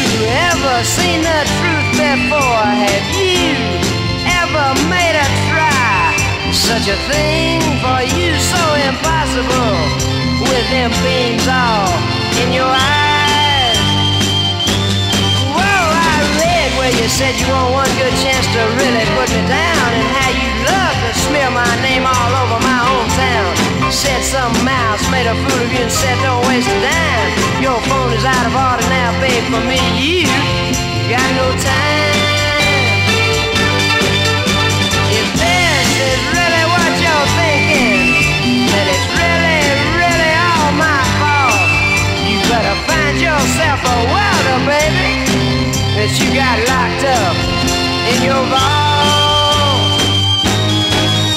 ever 0.54 0.76
seen 0.87 1.19
the 1.26 1.40
truth 1.50 1.88
before? 1.99 2.62
Have 2.62 3.11
you 3.19 3.81
ever 4.62 4.78
made 4.88 5.16
a 5.19 5.28
try? 5.50 6.14
Such 6.52 6.87
a 6.87 6.99
thing 7.11 7.61
for 7.83 8.00
you 8.04 8.31
so 8.38 8.62
impossible 8.87 9.75
with 10.47 10.66
them 10.71 10.90
beams 11.02 11.47
all 11.49 11.90
in 12.38 12.52
your 12.54 12.71
eyes. 12.71 13.78
Whoa, 15.57 15.85
I 15.90 16.16
read 16.38 16.71
where 16.78 16.95
you 16.95 17.09
said 17.09 17.35
you 17.40 17.47
want 17.50 17.75
one 17.75 17.92
good 17.99 18.14
chance 18.23 18.47
to 18.54 18.61
really 18.78 19.07
put 19.19 19.28
me 19.35 19.42
down 19.50 19.88
and 19.99 20.07
how 20.14 20.31
you 20.31 20.49
love 20.69 20.97
to 21.07 21.12
smear 21.26 21.50
my 21.50 21.73
name 21.83 22.04
all 22.07 22.33
over 22.47 22.59
my 22.62 22.81
hometown. 22.87 23.50
Said 23.90 24.23
some 24.25 24.52
mouse 24.64 25.04
made 25.11 25.26
a 25.26 25.35
fool 25.35 25.61
of 25.61 25.71
you 25.73 25.83
and 25.85 25.92
said 25.92 26.16
don't 26.23 26.45
waste 26.49 26.69
a 26.69 26.78
dime. 26.81 27.33
Your 27.61 27.78
phone 27.88 28.12
is 28.14 28.25
out 28.25 28.47
of 28.47 28.54
order 28.54 28.88
now, 28.88 29.11
babe. 29.21 29.45
For 29.52 29.62
me, 29.69 29.81
you 30.00 30.25
got 31.11 31.28
no 31.37 31.49
time. 31.61 32.01
Yourself 43.42 43.82
a 43.82 43.96
welder, 44.06 44.61
baby, 44.70 45.26
that 45.99 46.14
you 46.14 46.30
got 46.30 46.62
locked 46.70 47.02
up 47.02 47.34
in 48.06 48.18
your 48.22 48.38
vault. 48.46 49.99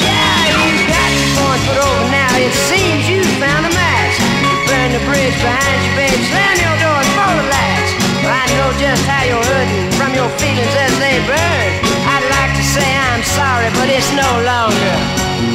Yeah, 0.06 0.54
you 0.54 0.86
got 0.86 1.10
your 1.18 1.30
point 1.34 1.62
put 1.66 1.82
over 1.82 2.06
now. 2.14 2.30
It 2.38 2.54
seems 2.70 3.10
you 3.10 3.26
found 3.42 3.66
a 3.66 3.74
match. 3.74 4.16
You 4.22 4.54
burn 4.70 4.94
the 4.94 5.02
bridge 5.10 5.34
behind 5.42 5.80
you, 5.82 5.94
babe. 5.98 6.22
Slam 6.30 6.56
your 6.62 6.78
door 6.78 6.94
and 6.94 7.10
pull 7.18 7.36
the 7.42 7.48
latch. 7.50 7.90
I 8.22 8.46
know 8.54 8.70
just 8.78 9.02
how 9.10 9.26
you're 9.26 9.42
hurting 9.42 9.90
from 9.98 10.14
your 10.14 10.30
feelings 10.38 10.76
as 10.78 10.94
they 11.02 11.18
burn. 11.26 11.70
I'd 12.06 12.26
like 12.38 12.54
to 12.54 12.66
say 12.70 12.86
I'm 12.86 13.26
sorry, 13.34 13.74
but 13.82 13.90
it's 13.90 14.14
no 14.14 14.30
longer 14.46 14.94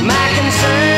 my 0.02 0.26
concern. 0.34 0.89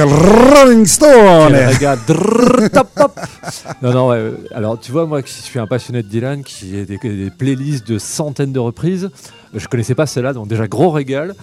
Rolling 0.00 0.86
Stone. 0.86 1.54
Regard, 1.54 1.98
drrr, 2.06 2.70
top, 2.70 2.88
pop. 2.94 3.20
Non, 3.82 3.92
non, 3.92 4.08
ouais, 4.08 4.16
euh, 4.16 4.32
alors 4.54 4.80
tu 4.80 4.90
vois, 4.90 5.06
moi 5.06 5.22
qui 5.22 5.32
suis 5.32 5.58
un 5.58 5.66
passionné 5.66 6.02
de 6.02 6.08
Dylan, 6.08 6.42
qui 6.42 6.78
a 6.78 6.84
des, 6.84 6.98
des 6.98 7.30
playlists 7.30 7.86
de 7.86 7.98
centaines 7.98 8.52
de 8.52 8.58
reprises, 8.58 9.10
je 9.54 9.66
connaissais 9.68 9.94
pas 9.94 10.06
celle-là, 10.06 10.32
donc 10.32 10.48
déjà 10.48 10.66
gros 10.66 10.90
régal. 10.90 11.34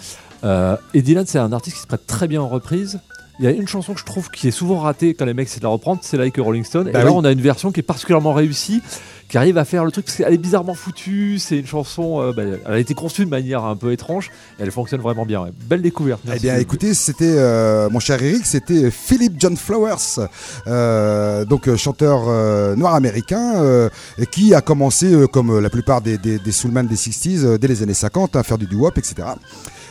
Euh, 0.43 0.75
et 0.93 1.01
Dylan, 1.01 1.25
c'est 1.27 1.39
un 1.39 1.53
artiste 1.53 1.75
qui 1.75 1.81
se 1.83 1.88
prête 1.88 2.07
très 2.07 2.27
bien 2.27 2.41
en 2.41 2.47
reprise. 2.47 2.99
Il 3.39 3.45
y 3.45 3.47
a 3.47 3.51
une 3.51 3.67
chanson 3.67 3.93
que 3.93 3.99
je 3.99 4.05
trouve 4.05 4.29
qui 4.31 4.49
est 4.49 4.51
souvent 4.51 4.79
ratée 4.79 5.13
quand 5.13 5.25
les 5.25 5.33
mecs 5.33 5.47
essaient 5.47 5.59
de 5.59 5.65
la 5.65 5.69
reprendre, 5.69 6.01
c'est 6.03 6.17
Like 6.17 6.38
a 6.38 6.41
Rolling 6.41 6.65
Stone. 6.65 6.89
Bah 6.91 7.01
et 7.01 7.03
là, 7.03 7.12
oui. 7.12 7.17
on 7.17 7.23
a 7.23 7.31
une 7.31 7.41
version 7.41 7.71
qui 7.71 7.79
est 7.79 7.83
particulièrement 7.83 8.33
réussie, 8.33 8.81
qui 9.30 9.38
arrive 9.38 9.58
à 9.58 9.65
faire 9.65 9.86
le 9.86 9.92
truc, 9.92 10.06
parce 10.06 10.18
qu'elle 10.18 10.34
est 10.34 10.38
bizarrement 10.38 10.74
foutue. 10.74 11.38
C'est 11.39 11.58
une 11.60 11.68
chanson, 11.68 12.22
euh, 12.22 12.34
bah, 12.34 12.44
elle 12.65 12.74
a 12.74 12.80
été 12.80 12.94
conçue 12.94 13.26
de 13.26 13.30
manière 13.30 13.63
un 13.63 13.76
peu 13.76 13.92
étrange, 13.92 14.32
et 14.60 14.63
elle 14.63 14.72
fonctionne 14.72 15.02
vraiment 15.02 15.26
bien. 15.26 15.44
ouais. 15.44 15.52
Belle 15.68 15.82
découverte. 15.82 16.22
Eh 16.34 16.39
bien, 16.39 16.58
écoutez, 16.58 16.94
c'était 16.94 17.36
euh, 17.38 17.89
mon 17.89 18.00
cher 18.00 18.22
Eric, 18.22 18.46
c'était 18.46 18.89
Philip 18.92 19.34
John 19.38 19.56
Flowers, 19.56 20.28
euh, 20.68 21.46
donc 21.46 21.74
chanteur 21.76 22.26
noir 22.76 22.96
américain, 22.96 23.89
qui 24.32 24.54
a 24.54 24.62
commencé, 24.62 25.26
comme 25.32 25.60
la 25.60 25.70
plupart 25.70 26.02
des, 26.02 26.18
des, 26.18 26.39
des 26.39 26.52
soulmen 26.52 26.88
des 26.88 26.96
60s, 26.96 27.46
euh, 27.46 27.58
dès 27.58 27.68
les 27.68 27.84
années 27.84 27.94
50, 27.94 28.36
à 28.36 28.44
faire 28.44 28.58
du 28.58 28.65
doo-wop, 28.65 28.98
etc. 28.98 29.15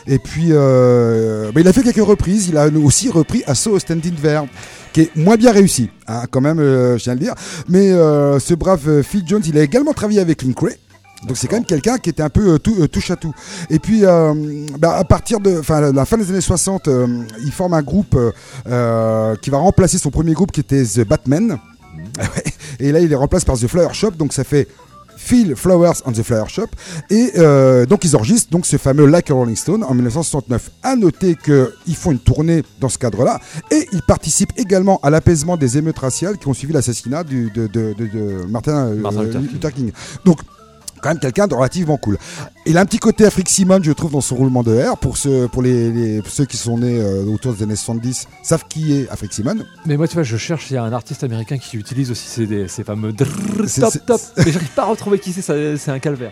Et 0.07 0.19
puis, 0.19 0.49
bah, 0.49 1.59
il 1.61 1.67
a 1.67 1.73
fait 1.73 1.83
quelques 1.83 2.05
reprises. 2.05 2.47
Il 2.47 2.57
a 2.57 2.67
aussi 2.67 3.09
repris 3.09 3.43
à 3.45 3.53
So 3.55 3.77
Standing 3.77 4.15
There, 4.15 4.43
qui 4.99 5.09
est 5.09 5.15
moins 5.15 5.35
bien 5.37 5.51
réussi, 5.51 5.89
hein, 6.07 6.23
quand 6.29 6.41
même, 6.41 6.59
euh, 6.59 6.97
je 6.97 7.03
tiens 7.03 7.13
à 7.13 7.15
le 7.15 7.21
dire. 7.21 7.33
Mais 7.67 7.91
euh, 7.91 8.39
ce 8.39 8.53
brave 8.53 8.87
euh, 8.87 9.03
Phil 9.03 9.23
Jones, 9.25 9.41
il 9.45 9.57
a 9.57 9.61
également 9.63 9.93
travaillé 9.93 10.19
avec 10.19 10.41
Link 10.41 10.59
Ray. 10.59 10.75
Donc 11.27 11.35
c'est 11.37 11.47
quand 11.47 11.57
même 11.57 11.65
quelqu'un 11.65 11.97
qui 11.97 12.09
était 12.09 12.23
un 12.23 12.29
peu 12.29 12.53
euh, 12.53 12.57
tout- 12.59 12.75
euh, 12.79 12.87
touche 12.87 13.11
à 13.11 13.15
tout. 13.17 13.33
Et 13.69 13.77
puis 13.79 14.05
euh, 14.05 14.33
bah, 14.79 14.95
à 14.95 15.03
partir 15.03 15.39
de 15.41 15.61
la 15.93 16.05
fin 16.05 16.17
des 16.17 16.29
années 16.29 16.39
60, 16.41 16.87
euh, 16.87 17.07
il 17.43 17.51
forme 17.51 17.73
un 17.73 17.81
groupe 17.81 18.17
qui 18.65 19.49
va 19.49 19.57
remplacer 19.57 19.97
son 19.97 20.11
premier 20.11 20.33
groupe 20.33 20.51
qui 20.51 20.61
était 20.61 20.83
The 20.83 21.05
Batman. 21.07 21.57
Ouais. 22.17 22.43
Et 22.79 22.91
là 22.93 22.99
il 23.01 23.09
les 23.09 23.15
remplace 23.15 23.43
par 23.43 23.57
The 23.57 23.67
Flower 23.67 23.93
Shop. 23.93 24.11
Donc 24.11 24.31
ça 24.33 24.43
fait 24.45 24.67
Phil 25.21 25.53
Flowers 25.55 26.01
and 26.05 26.13
the 26.13 26.23
Flower 26.23 26.47
Shop. 26.47 26.67
Et 27.09 27.33
euh, 27.37 27.85
donc 27.85 28.05
ils 28.05 28.15
enregistrent 28.15 28.49
donc 28.51 28.65
ce 28.65 28.77
fameux 28.77 29.05
Like 29.05 29.29
a 29.29 29.33
Rolling 29.33 29.55
Stone 29.57 29.83
en 29.83 29.93
1969. 29.93 30.71
À 30.81 30.95
noter 30.95 31.35
qu'ils 31.35 31.95
font 31.95 32.11
une 32.11 32.19
tournée 32.19 32.63
dans 32.79 32.87
ce 32.89 32.97
cadre-là 32.97 33.39
et 33.69 33.85
ils 33.91 34.01
participent 34.01 34.53
également 34.57 34.99
à 35.03 35.09
l'apaisement 35.09 35.57
des 35.57 35.77
émeutes 35.77 35.99
raciales 35.99 36.37
qui 36.37 36.47
ont 36.47 36.53
suivi 36.53 36.73
l'assassinat 36.73 37.23
de, 37.25 37.49
de- 37.53 37.67
de- 37.67 37.93
de 37.93 38.45
Martin, 38.47 38.87
euh, 38.87 38.95
Martin 38.95 39.23
Luther 39.23 39.39
King. 39.41 39.51
Luther 39.51 39.73
King. 39.73 39.91
Donc 40.25 40.39
quand 41.01 41.09
même 41.09 41.19
quelqu'un 41.19 41.47
de 41.47 41.55
relativement 41.55 41.97
cool. 41.97 42.17
Il 42.65 42.77
a 42.77 42.81
un 42.81 42.85
petit 42.85 42.99
côté 42.99 43.25
Afrique 43.25 43.49
Simon, 43.49 43.79
je 43.81 43.91
trouve, 43.91 44.11
dans 44.11 44.21
son 44.21 44.35
roulement 44.35 44.61
de 44.63 44.77
R. 44.79 44.97
Pour 44.97 45.17
ceux, 45.17 45.47
pour 45.47 45.61
les, 45.61 45.91
les- 45.91 46.21
ceux 46.27 46.45
qui 46.45 46.57
sont 46.57 46.77
nés 46.77 46.99
euh, 46.99 47.23
autour 47.25 47.53
des 47.53 47.63
années 47.63 47.75
70, 47.75 48.27
savent 48.43 48.65
qui 48.69 48.93
est 48.93 49.09
Afrique 49.09 49.33
Simon. 49.33 49.55
Mais 49.85 49.97
moi, 49.97 50.07
tu 50.07 50.13
vois, 50.15 50.23
je 50.23 50.37
cherche, 50.37 50.69
il 50.69 50.73
y 50.75 50.77
a 50.77 50.83
un 50.83 50.93
artiste 50.93 51.23
américain 51.23 51.57
qui 51.57 51.77
utilise 51.77 52.11
aussi 52.11 52.27
ces, 52.27 52.67
ces 52.67 52.83
fameux 52.83 53.11
drrrr, 53.13 53.67
C'est- 53.67 53.81
top 53.81 53.91
c'est- 53.93 54.05
top. 54.05 54.21
Mais 54.37 54.51
j'arrive 54.51 54.69
pas 54.75 54.83
à 54.83 54.85
retrouver 54.85 55.19
qui 55.19 55.31
c'est, 55.33 55.77
c'est 55.77 55.91
un 55.91 55.99
calvaire. 55.99 56.31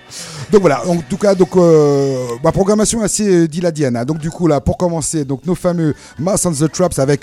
Donc 0.51 0.61
voilà, 0.61 0.87
en 0.87 0.97
tout 0.97 1.17
cas, 1.17 1.33
donc, 1.33 1.55
euh, 1.55 2.25
ma 2.43 2.51
programmation 2.51 3.01
est 3.01 3.05
assez 3.05 3.27
euh, 3.27 3.47
diladienne. 3.47 3.95
hein. 3.97 4.05
Donc 4.05 4.19
du 4.19 4.29
coup, 4.29 4.47
là, 4.47 4.61
pour 4.61 4.77
commencer, 4.77 5.25
donc 5.25 5.45
nos 5.45 5.55
fameux 5.55 5.93
Mass 6.19 6.45
on 6.45 6.51
the 6.51 6.71
Traps 6.71 6.99
avec 6.99 7.21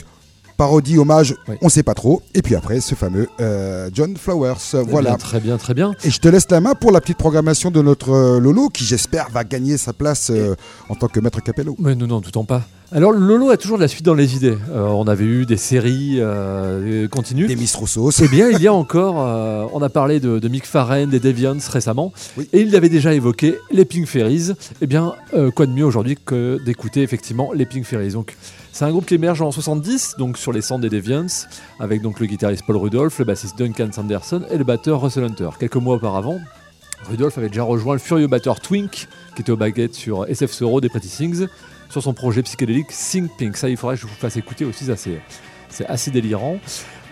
parodie, 0.57 0.99
hommage, 0.99 1.35
Oui. 1.49 1.57
on 1.63 1.69
sait 1.69 1.83
pas 1.83 1.95
trop. 1.95 2.23
Et 2.35 2.43
puis 2.43 2.55
après, 2.55 2.81
ce 2.81 2.95
fameux 2.95 3.29
euh, 3.41 3.91
John 3.93 4.17
Flowers. 4.17 4.55
Eh 4.75 4.77
Voilà. 4.83 5.11
bien, 5.11 5.19
très 5.19 5.41
bien, 5.41 5.57
très 5.59 5.75
bien. 5.75 5.93
Et 6.05 6.11
je 6.11 6.19
te 6.21 6.29
laisse 6.29 6.47
la 6.51 6.61
main 6.61 6.75
pour 6.75 6.93
la 6.93 7.01
petite 7.01 7.19
programmation 7.19 7.71
de 7.71 7.83
notre 7.83 8.11
euh, 8.13 8.41
Lolo, 8.41 8.69
qui 8.69 8.85
j'espère 8.85 9.29
va 9.31 9.45
gagner 9.45 9.77
sa 9.77 9.93
place 9.93 10.31
euh, 10.31 10.55
en 10.89 10.95
tant 10.95 11.09
que 11.09 11.21
maître 11.21 11.41
capello. 11.43 11.77
Mais 11.79 11.95
non, 11.95 12.07
non, 12.07 12.21
tout 12.21 12.37
en 12.39 12.45
pas. 12.45 12.63
Alors, 12.93 13.11
Lolo 13.13 13.51
a 13.51 13.57
toujours 13.57 13.77
de 13.79 13.83
la 13.83 13.89
suite 13.89 14.05
dans 14.05 14.15
les 14.15 14.37
idées. 14.37 14.57
On 14.73 15.09
avait 15.09 15.25
eu 15.25 15.47
des 15.47 15.57
séries 15.57 16.21
continues. 17.11 17.47
Des 17.49 17.57
Miss 17.57 17.75
Roussos. 17.75 18.11
Eh 18.23 18.29
bien, 18.29 18.49
il 18.51 18.61
y 18.61 18.69
a 18.69 18.73
encore, 18.75 19.17
on 19.73 19.83
a 19.83 19.89
parlé 19.89 20.21
de, 20.21 20.39
de 20.39 20.49
Mick 20.49 20.65
Farren, 20.65 21.09
des 21.09 21.19
Deviants 21.19 21.57
récemment, 21.71 22.13
Oui. 22.37 22.49
et 22.53 22.61
il 22.61 22.77
avait 22.77 22.89
déjà 22.89 23.13
évoqué 23.15 23.57
les 23.73 23.85
Pink 23.85 24.07
Fairies. 24.07 24.53
Eh 24.81 24.87
bien, 24.87 25.15
quoi 25.57 25.67
de 25.67 25.73
mieux 25.73 25.85
aujourd'hui 25.85 26.17
que 26.25 26.59
d'écouter 26.65 27.03
effectivement 27.03 27.51
les 27.53 27.67
Pink 27.67 27.85
Fairies 27.85 28.13
Donc, 28.13 28.37
c'est 28.75 28.85
un 28.85 28.91
groupe 28.91 29.07
qui 29.07 29.15
émerge 29.15 29.41
en 29.41 29.53
70, 29.53 30.17
donc 30.19 30.37
sur 30.37 30.53
les 30.53 30.61
cendres 30.61 30.83
des 30.83 30.89
Deviants, 30.89 31.47
avec 31.79 32.03
donc 32.03 32.19
le 32.19 32.27
guitariste 32.27 32.65
Paul 32.67 32.77
Rudolph, 32.77 33.17
le 33.21 33.25
bassiste 33.25 33.57
Duncan 33.57 33.91
Sanderson 33.93 34.43
et 34.51 34.59
le 34.59 34.65
batteur 34.65 35.01
Russell 35.01 35.23
Hunter. 35.23 35.51
Quelques 35.61 35.77
mois 35.77 35.95
auparavant, 35.95 36.41
Rudolph 37.09 37.39
avait 37.39 37.51
déjà 37.51 37.63
rejoint 37.63 37.95
le 37.95 38.01
furieux 38.01 38.27
batteur 38.27 38.59
Twink, 38.59 39.07
qui 39.37 39.43
était 39.43 39.53
aux 39.53 39.57
baguettes 39.57 39.95
sur 39.95 40.27
SF 40.27 40.51
Soro 40.51 40.81
des 40.81 40.89
Pretty 40.89 41.07
Things, 41.07 41.47
sur 41.89 42.03
son 42.03 42.15
projet 42.15 42.43
psychédélique 42.43 42.89
Think 42.89 43.31
Pink. 43.39 43.57
Ça, 43.57 43.69
il 43.69 43.77
faudrait 43.77 43.95
que 43.95 44.03
je 44.03 44.09
vous 44.09 44.15
fasse 44.15 44.37
écouter 44.37 44.65
aussi, 44.65 44.87
ça 44.87 44.97
c'est 44.97 45.21
c'est 45.69 45.87
assez 45.87 46.11
délirant. 46.11 46.59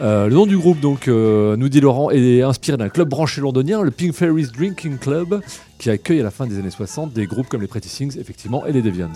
Euh, 0.00 0.26
le 0.26 0.34
nom 0.34 0.46
du 0.46 0.56
groupe, 0.56 0.80
donc, 0.80 1.06
euh, 1.06 1.56
nous 1.56 1.68
dit 1.68 1.80
Laurent, 1.80 2.10
est 2.10 2.42
inspiré 2.42 2.76
d'un 2.76 2.88
club 2.88 3.08
branché 3.08 3.40
londonien, 3.40 3.82
le 3.82 3.90
Pink 3.90 4.14
Fairies 4.14 4.48
Drinking 4.56 4.98
Club, 4.98 5.40
qui 5.78 5.90
accueille 5.90 6.20
à 6.20 6.24
la 6.24 6.30
fin 6.30 6.46
des 6.46 6.58
années 6.58 6.70
60 6.70 7.12
des 7.12 7.26
groupes 7.26 7.48
comme 7.48 7.60
les 7.60 7.68
Pretty 7.68 7.88
Things, 7.88 8.18
effectivement, 8.18 8.66
et 8.66 8.72
les 8.72 8.82
Deviants. 8.82 9.12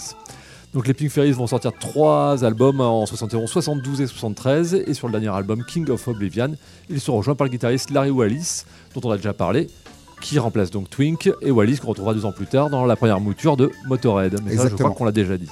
Donc 0.76 0.86
les 0.86 0.92
Pink 0.92 1.08
Fairies 1.10 1.32
vont 1.32 1.46
sortir 1.46 1.72
trois 1.72 2.44
albums 2.44 2.82
en 2.82 3.06
71, 3.06 3.48
72 3.48 4.02
et 4.02 4.06
73, 4.06 4.74
et 4.86 4.92
sur 4.92 5.06
le 5.08 5.12
dernier 5.12 5.34
album 5.34 5.64
King 5.64 5.88
of 5.88 6.06
Oblivion, 6.06 6.54
ils 6.90 7.00
sont 7.00 7.16
rejoints 7.16 7.34
par 7.34 7.46
le 7.46 7.50
guitariste 7.50 7.88
Larry 7.92 8.10
Wallis, 8.10 8.64
dont 8.94 9.00
on 9.04 9.10
a 9.10 9.16
déjà 9.16 9.32
parlé, 9.32 9.68
qui 10.20 10.38
remplace 10.38 10.70
donc 10.70 10.90
Twink, 10.90 11.30
et 11.40 11.50
Wallis 11.50 11.78
qu'on 11.78 11.88
retrouvera 11.88 12.12
deux 12.12 12.26
ans 12.26 12.32
plus 12.32 12.44
tard 12.44 12.68
dans 12.68 12.84
la 12.84 12.94
première 12.94 13.20
mouture 13.20 13.56
de 13.56 13.70
Motorhead. 13.86 14.32
Mais 14.32 14.38
ça, 14.38 14.42
je 14.48 14.52
Exactement. 14.52 14.76
crois 14.90 14.98
qu'on 14.98 15.04
l'a 15.06 15.12
déjà 15.12 15.38
dit. 15.38 15.48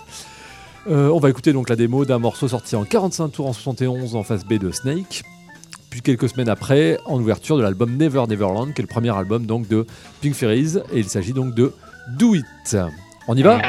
Euh, 0.91 1.09
on 1.09 1.21
va 1.21 1.31
écouter 1.31 1.55
donc 1.55 1.71
la 1.71 1.77
démo 1.77 2.05
d'un 2.05 2.19
morceau 2.19 2.47
sorti 2.47 2.77
en 2.77 2.85
45 2.85 3.29
tours 3.29 3.47
en 3.47 3.55
71 3.55 4.17
en 4.17 4.25
face 4.25 4.45
B 4.45 4.59
de 4.59 4.71
Snake. 4.73 5.23
Puis 5.89 6.03
quelques 6.03 6.29
semaines 6.29 6.51
après, 6.51 6.99
en 7.07 7.19
ouverture 7.19 7.57
de 7.57 7.63
l'album 7.63 7.97
Never 7.97 8.27
Neverland, 8.29 8.75
qui 8.75 8.83
est 8.83 8.85
le 8.85 8.89
premier 8.89 9.17
album 9.17 9.47
donc 9.47 9.69
de 9.69 9.87
Pink 10.21 10.35
Fairies, 10.35 10.77
et 10.93 10.99
il 10.99 11.09
s'agit 11.09 11.33
donc 11.33 11.55
de 11.55 11.73
Do 12.19 12.35
It. 12.35 12.77
On 13.27 13.35
y 13.35 13.41
va? 13.43 13.63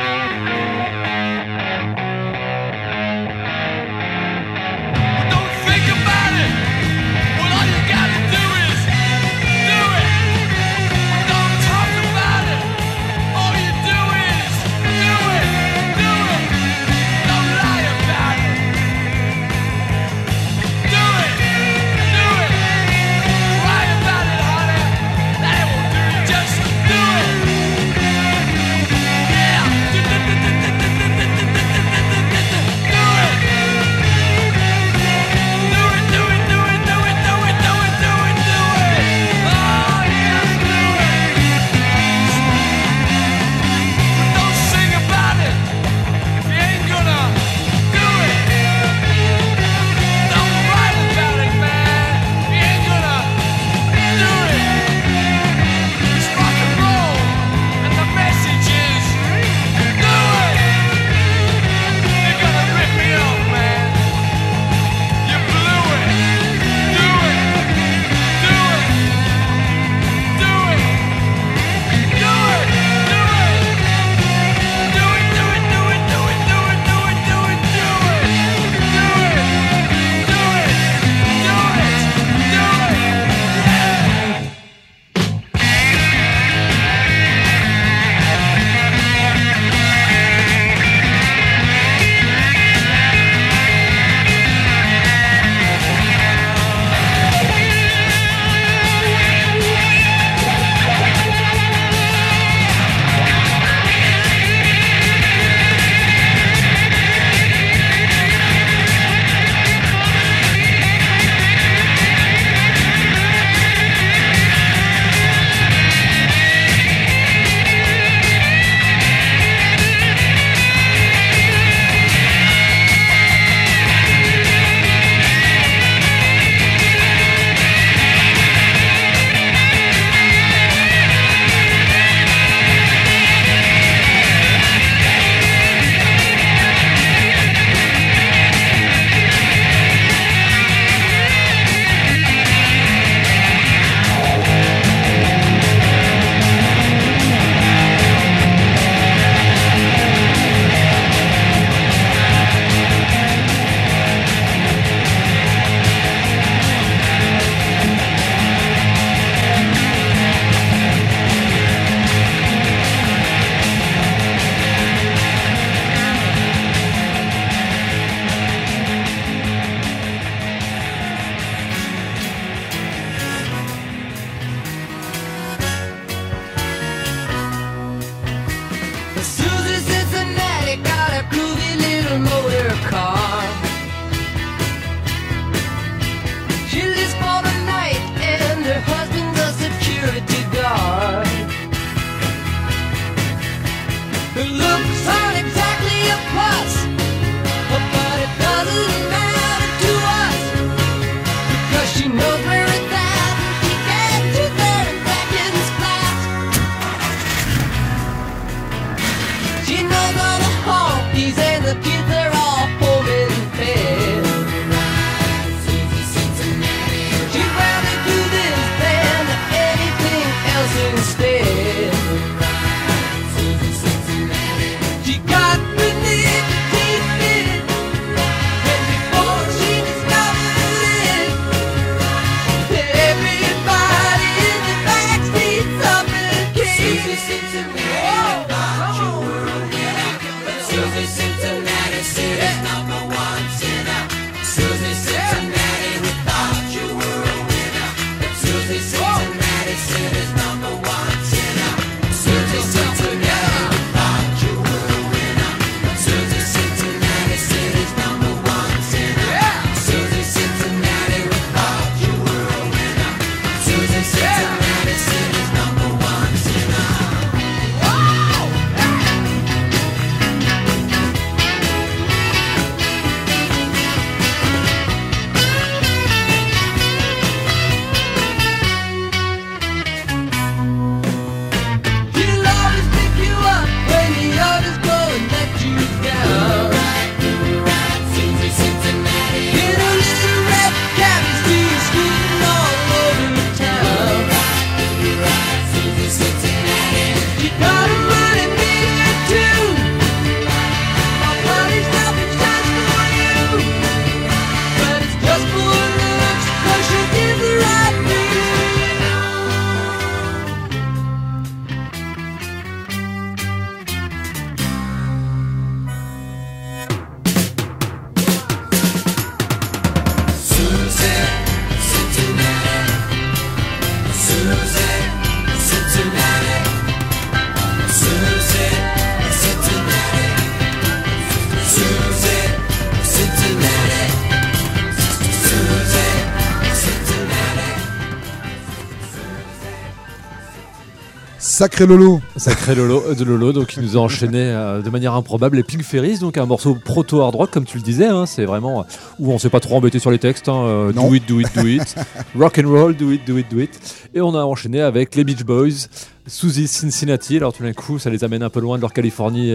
Sacré 341.56 341.86
Lolo. 341.86 342.20
Sacré 342.36 342.76
Lolo, 342.76 343.02
euh, 343.08 343.16
de 343.16 343.24
Lolo, 343.24 343.54
donc 343.54 343.76
il 343.78 343.84
nous 343.84 343.96
a 343.96 344.02
enchaîné 344.02 344.40
euh, 344.42 344.82
de 344.82 344.90
manière 344.90 345.14
improbable 345.14 345.56
les 345.56 345.64
Pink 345.64 345.84
Fairies, 345.84 346.18
donc 346.18 346.38
un 346.38 346.46
morceau 346.46 346.76
proto 346.76 347.22
hard 347.22 347.34
rock 347.34 347.50
comme 347.52 347.64
tu 347.64 347.78
le 347.78 347.82
disais, 347.84 348.08
hein, 348.08 348.26
c'est 348.26 348.44
vraiment 348.44 348.82
euh, 348.82 348.84
où 349.20 349.32
on 349.32 349.40
s'est 349.40 349.50
pas 349.50 349.62
trop 349.62 349.78
embêté 349.78 350.00
sur 350.00 350.12
les 350.12 350.20
textes, 350.20 350.50
hein, 350.50 350.92
do 350.94 351.14
it, 351.14 351.26
do 351.26 351.40
it, 351.40 351.48
do 351.56 351.66
it, 351.66 351.96
rock 352.38 352.60
and 352.62 352.68
roll, 352.68 352.94
do 352.94 353.10
it, 353.10 353.26
do 353.26 353.38
it, 353.38 353.46
do 353.50 353.62
it, 353.62 353.70
et 354.14 354.20
on 354.20 354.36
a 354.36 354.44
enchaîné 354.44 354.82
avec 354.82 355.16
les 355.16 355.24
Beach 355.24 355.46
Boys, 355.46 355.88
Suzy 356.28 356.68
Cincinnati, 356.68 357.38
alors 357.38 357.54
tout 357.54 357.64
d'un 357.64 357.72
coup 357.72 358.00
ça 358.00 358.10
les 358.10 358.26
amène 358.26 358.44
un 358.44 358.50
peu 358.50 358.60
loin 358.60 358.76
de 358.76 358.82
leur 358.82 358.92
Californie 358.92 359.54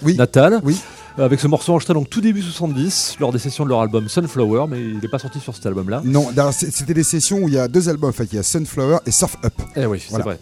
Oui. 0.00 0.16
natale, 0.16 0.60
Oui. 0.64 0.80
avec 1.18 1.40
ce 1.40 1.46
morceau 1.46 1.72
enregistré 1.72 1.92
donc 1.92 2.08
tout 2.08 2.22
début 2.22 2.40
70 2.40 3.16
lors 3.20 3.32
des 3.34 3.38
sessions 3.38 3.64
de 3.64 3.68
leur 3.68 3.82
album 3.82 4.08
Sunflower, 4.08 4.64
mais 4.70 4.80
il 4.80 4.98
n'est 4.98 5.08
pas 5.08 5.18
sorti 5.18 5.40
sur 5.40 5.54
cet 5.54 5.66
album-là. 5.66 6.00
Non, 6.06 6.26
c'était 6.52 6.94
des 6.94 7.04
sessions 7.04 7.40
où 7.42 7.48
il 7.48 7.54
y 7.54 7.58
a 7.58 7.68
deux 7.68 7.90
albums. 7.90 8.08
En 8.08 8.12
fait, 8.14 8.28
il 8.32 8.36
y 8.36 8.38
a 8.38 8.42
Sunflower 8.42 9.00
et 9.04 9.10
Surf 9.10 9.36
Up. 9.44 9.52
Eh 9.76 9.84
oui, 9.84 10.02
Voilà. 10.08 10.24
c'est 10.24 10.30
vrai. 10.30 10.38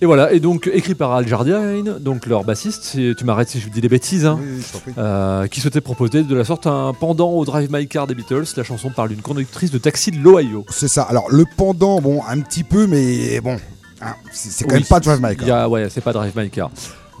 Et 0.00 0.06
voilà, 0.06 0.32
et 0.32 0.40
donc 0.40 0.70
écrit 0.72 0.94
par 0.94 1.12
Al 1.12 1.26
Jardine, 1.26 1.96
donc 2.00 2.26
leur 2.26 2.44
bassiste, 2.44 2.84
si- 2.84 3.14
tu 3.16 3.24
m'arrêtes 3.24 3.48
si 3.48 3.60
je 3.60 3.68
dis 3.68 3.80
des 3.80 3.88
bêtises, 3.88 4.26
hein. 4.26 4.38
Oui, 4.40 4.62
oui. 4.86 4.92
Euh, 4.98 5.46
qui 5.46 5.60
souhaitait 5.60 5.80
proposer 5.80 6.22
de 6.22 6.34
la 6.34 6.44
sorte 6.44 6.66
un 6.66 6.92
pendant 6.98 7.30
au 7.30 7.44
Drive 7.44 7.68
My 7.72 7.86
Car 7.88 8.06
des 8.06 8.14
Beatles. 8.14 8.44
La 8.56 8.64
chanson 8.64 8.90
parle 8.90 9.08
d'une 9.10 9.22
conductrice 9.22 9.70
de 9.70 9.78
taxi 9.78 10.10
de 10.10 10.18
l'Ohio. 10.18 10.64
C'est 10.70 10.88
ça. 10.88 11.02
Alors, 11.02 11.30
le 11.30 11.44
pendant, 11.56 12.00
bon, 12.00 12.20
un 12.28 12.40
petit 12.40 12.64
peu, 12.64 12.86
mais 12.86 13.40
bon, 13.40 13.56
hein, 14.00 14.14
c'est 14.32 14.64
quand 14.64 14.70
Oui, 14.72 14.80
même 14.80 14.84
pas 14.88 15.00
Drive 15.00 15.20
My 15.22 15.36
Car. 15.36 15.48
y 15.48 15.50
a- 15.50 15.68
ouais, 15.68 15.88
c'est 15.90 16.00
pas 16.02 16.12
Drive 16.12 16.32
My 16.36 16.50
Car. 16.50 16.70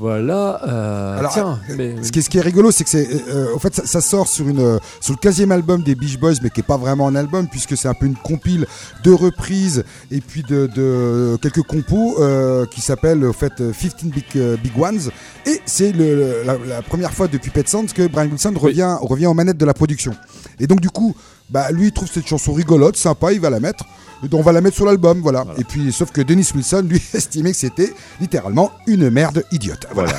Voilà. 0.00 0.60
euh, 0.66 1.18
Alors, 1.18 1.32
tiens, 1.32 1.58
euh, 1.70 1.74
mais, 1.76 2.02
Ce 2.02 2.12
qui, 2.12 2.20
est, 2.20 2.22
ce 2.22 2.30
qui 2.30 2.38
est 2.38 2.42
rigolo, 2.42 2.70
c'est 2.70 2.84
que 2.84 2.90
c'est, 2.90 3.08
euh, 3.28 3.54
en 3.54 3.58
fait, 3.58 3.74
ça, 3.74 3.86
ça 3.86 4.00
sort 4.00 4.28
sur 4.28 4.48
une, 4.48 4.60
euh, 4.60 4.78
sur 5.00 5.12
le 5.14 5.18
15e 5.18 5.50
album 5.50 5.82
des 5.82 5.94
Beach 5.94 6.18
Boys, 6.18 6.34
mais 6.42 6.50
qui 6.50 6.60
est 6.60 6.64
pas 6.66 6.76
vraiment 6.76 7.08
un 7.08 7.16
album 7.16 7.48
puisque 7.48 7.76
c'est 7.76 7.88
un 7.88 7.94
peu 7.94 8.06
une 8.06 8.16
compile 8.16 8.66
de 9.02 9.10
reprises 9.12 9.84
et 10.10 10.20
puis 10.20 10.42
de, 10.42 10.68
de 10.74 11.36
quelques 11.42 11.62
compos 11.62 12.16
euh, 12.20 12.64
qui 12.66 12.80
s'appelle 12.80 13.26
en 13.26 13.32
fait 13.32 13.60
euh, 13.60 13.72
15 13.72 13.94
Big, 14.04 14.24
euh, 14.36 14.56
Big 14.56 14.78
Ones. 14.78 15.10
Et 15.46 15.60
c'est 15.66 15.92
le, 15.92 16.42
la, 16.44 16.56
la 16.58 16.82
première 16.82 17.12
fois 17.12 17.26
depuis 17.26 17.50
Pet 17.50 17.68
Sounds 17.68 17.88
que 17.94 18.06
Brian 18.06 18.28
Wilson 18.30 18.54
revient, 18.56 18.96
revient 19.00 19.26
aux 19.26 19.34
manettes 19.34 19.58
de 19.58 19.66
la 19.66 19.74
production. 19.74 20.12
Et 20.60 20.66
donc 20.66 20.80
du 20.80 20.90
coup, 20.90 21.14
bah 21.50 21.70
lui 21.72 21.86
il 21.86 21.92
trouve 21.92 22.08
cette 22.08 22.26
chanson 22.26 22.52
rigolote, 22.52 22.96
sympa, 22.96 23.32
il 23.32 23.40
va 23.40 23.50
la 23.50 23.58
mettre. 23.60 23.84
Donc, 24.22 24.40
on 24.40 24.42
va 24.42 24.52
la 24.52 24.60
mettre 24.60 24.76
sur 24.76 24.84
l'album, 24.86 25.20
voilà. 25.20 25.44
Et 25.58 25.64
puis, 25.64 25.92
sauf 25.92 26.10
que 26.10 26.20
Dennis 26.20 26.50
Wilson, 26.54 26.84
lui, 26.88 27.00
estimait 27.14 27.52
que 27.52 27.56
c'était 27.56 27.92
littéralement 28.20 28.72
une 28.86 29.10
merde 29.10 29.44
idiote. 29.52 29.86
Voilà. 29.94 30.14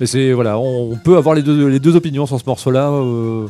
mais 0.00 0.06
c'est 0.06 0.32
voilà, 0.32 0.58
on, 0.58 0.92
on 0.92 0.96
peut 0.96 1.16
avoir 1.16 1.34
les 1.34 1.42
deux, 1.42 1.66
les 1.68 1.80
deux 1.80 1.96
opinions 1.96 2.26
sur 2.26 2.38
ce 2.38 2.44
morceau-là. 2.46 2.90
euh, 2.90 3.46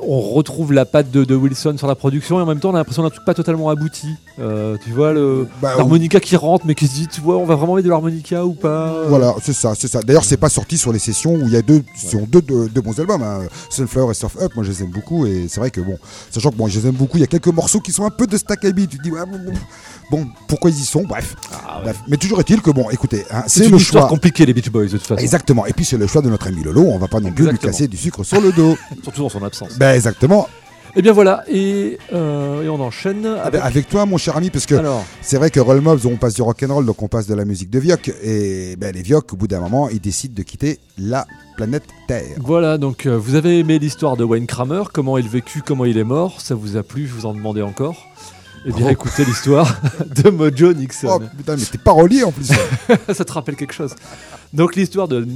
on 0.00 0.20
retrouve 0.20 0.72
la 0.72 0.84
patte 0.84 1.10
de, 1.10 1.24
de 1.24 1.34
Wilson 1.34 1.76
sur 1.78 1.86
la 1.86 1.94
production 1.94 2.38
et 2.38 2.42
en 2.42 2.46
même 2.46 2.60
temps 2.60 2.70
on 2.70 2.74
a 2.74 2.78
l'impression 2.78 3.02
d'un 3.02 3.10
truc 3.10 3.24
pas 3.24 3.34
totalement 3.34 3.70
abouti. 3.70 4.08
Euh, 4.38 4.76
tu 4.84 4.90
vois 4.90 5.12
le 5.12 5.48
Bah, 5.62 5.74
l'harmonica 5.76 6.20
qui 6.20 6.36
rentre 6.36 6.66
mais 6.66 6.74
qui 6.74 6.86
se 6.86 6.94
dit 6.94 7.08
tu 7.08 7.20
vois 7.20 7.36
on 7.36 7.46
va 7.46 7.54
vraiment 7.54 7.74
mettre 7.74 7.84
de 7.86 7.90
l'harmonica 7.90 8.44
ou 8.44 8.52
pas? 8.52 8.92
Voilà, 9.08 9.34
c'est 9.42 9.52
ça, 9.52 9.74
c'est 9.74 9.88
ça. 9.88 10.02
D'ailleurs, 10.02 10.24
c'est 10.24 10.36
pas 10.36 10.48
sorti 10.48 10.78
sur 10.78 10.92
les 10.92 10.98
sessions 10.98 11.34
où 11.34 11.42
il 11.46 11.52
y 11.52 11.56
a 11.56 11.62
deux, 11.62 11.82
deux, 12.28 12.42
deux, 12.42 12.68
deux 12.68 12.80
bons 12.80 12.98
albums, 13.00 13.22
hein. 13.22 13.40
Sunflower 13.70 14.10
et 14.10 14.14
Surf 14.14 14.36
Up. 14.40 14.52
Moi, 14.54 14.64
je 14.64 14.70
les 14.70 14.82
aime 14.82 14.90
beaucoup 14.90 15.26
et 15.26 15.46
c'est 15.48 15.60
vrai 15.60 15.70
que 15.70 15.80
bon, 15.80 15.98
sachant 16.30 16.50
que 16.50 16.56
bon, 16.56 16.66
je 16.68 16.78
les 16.80 16.86
aime 16.88 16.94
beaucoup, 16.94 17.16
il 17.16 17.20
y 17.20 17.24
a 17.24 17.28
quelques 17.28 17.48
morceaux 17.48 17.80
qui 17.80 17.92
sont 17.92 18.04
un 18.04 18.10
peu 18.10 18.26
de 18.26 18.36
Staccaby. 18.36 18.88
Tu 18.88 18.98
te 18.98 19.02
dis, 19.02 19.10
ouais, 19.10 19.24
bon, 19.26 19.38
bon, 19.38 19.52
bon, 20.10 20.26
pourquoi 20.48 20.70
ils 20.70 20.78
y 20.78 20.84
sont 20.84 21.02
Bref, 21.04 21.34
bref. 21.82 21.96
Mais 22.08 22.16
toujours 22.16 22.40
est-il 22.40 22.60
que 22.62 22.70
bon, 22.70 22.90
écoutez, 22.90 23.22
hein, 23.30 23.42
Ah 23.42 23.44
C'est 23.46 23.68
le 23.68 23.78
choix. 23.78 24.06
compliquée 24.06 24.46
les 24.46 24.54
Beach 24.54 24.70
Boys 24.70 24.84
de 24.86 24.90
toute 24.90 25.02
façon. 25.02 25.20
Exactement. 25.22 25.66
Et 25.66 25.72
puis 25.72 25.84
c'est 25.84 25.96
le 25.98 26.06
choix 26.06 26.22
de 26.22 26.30
notre 26.30 26.46
ami 26.48 26.62
Lolo. 26.62 26.82
On 26.82 26.98
va 26.98 27.08
pas 27.08 27.20
non 27.20 27.32
plus 27.32 27.48
lui 27.50 27.58
casser 27.58 27.88
du 27.88 27.96
sucre 27.96 28.24
sur 28.24 28.40
le 28.40 28.52
dos. 28.52 28.76
Surtout 29.02 29.22
dans 29.22 29.28
son 29.28 29.42
absence. 29.44 29.78
ben 29.78 29.94
exactement. 29.94 30.48
Et 30.98 31.02
bien 31.02 31.12
voilà, 31.12 31.44
et, 31.46 31.98
euh, 32.14 32.62
et 32.62 32.70
on 32.70 32.80
enchaîne 32.80 33.26
Ah 33.26 33.42
avec... 33.48 33.60
ben, 33.60 33.66
avec 33.66 33.88
toi, 33.90 34.06
mon 34.06 34.16
cher 34.16 34.34
ami, 34.34 34.48
parce 34.48 34.64
que 34.64 34.76
Alors, 34.76 35.04
c'est 35.20 35.36
vrai 35.36 35.50
que 35.50 35.60
Roll 35.60 35.82
Mobs, 35.82 36.06
on 36.06 36.16
passe 36.16 36.32
du 36.32 36.40
rock'n'roll, 36.40 36.86
donc 36.86 37.02
on 37.02 37.08
passe 37.08 37.26
de 37.26 37.34
la 37.34 37.44
musique 37.44 37.68
de 37.68 37.78
Vioc. 37.78 38.10
Et 38.22 38.76
ben, 38.76 38.94
les 38.94 39.02
Vioc, 39.02 39.30
au 39.34 39.36
bout 39.36 39.46
d'un 39.46 39.60
moment, 39.60 39.90
ils 39.90 40.00
décident 40.00 40.32
de 40.34 40.42
quitter 40.42 40.78
la 40.96 41.26
planète 41.58 41.84
Terre. 42.08 42.22
voilà, 42.38 42.78
donc 42.78 43.04
euh, 43.04 43.18
vous 43.18 43.34
avez 43.34 43.58
aimé 43.58 43.78
l'histoire 43.78 44.16
de 44.16 44.24
Wayne 44.24 44.46
Kramer, 44.46 44.84
comment 44.90 45.18
il 45.18 45.28
vécu, 45.28 45.60
comment 45.60 45.84
il 45.84 45.98
est 45.98 46.04
mort, 46.04 46.40
ça 46.40 46.54
vous 46.54 46.78
a 46.78 46.82
plu, 46.82 47.06
je 47.06 47.12
vous 47.12 47.26
en 47.26 47.34
demandez 47.34 47.60
encore 47.60 48.06
Eh 48.68 48.72
bien 48.72 48.86
Oh. 48.88 48.90
écoutez 48.90 49.24
l'histoire 49.24 49.80
de 50.22 50.28
Mojo 50.30 50.72
Nixon. 50.72 51.08
Oh 51.08 51.22
putain, 51.36 51.56
mais 51.56 51.64
t'es 51.64 51.78
parolier 51.78 52.24
en 52.24 52.32
plus. 52.32 52.46
ça 53.14 53.24
te 53.24 53.32
rappelle 53.32 53.54
quelque 53.56 53.72
chose 53.74 53.94
Donc 54.52 54.74
l'histoire 54.74 55.06
de, 55.08 55.26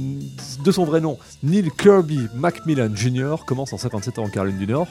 de 0.63 0.71
son 0.71 0.83
vrai 0.85 0.99
nom, 0.99 1.17
Neil 1.41 1.69
Kirby 1.77 2.27
Macmillan 2.35 2.89
Jr., 2.93 3.35
commence 3.47 3.71
en 3.73 3.77
57 3.77 4.19
ans 4.19 4.23
en 4.23 4.29
Caroline 4.29 4.57
du 4.57 4.67
Nord. 4.67 4.87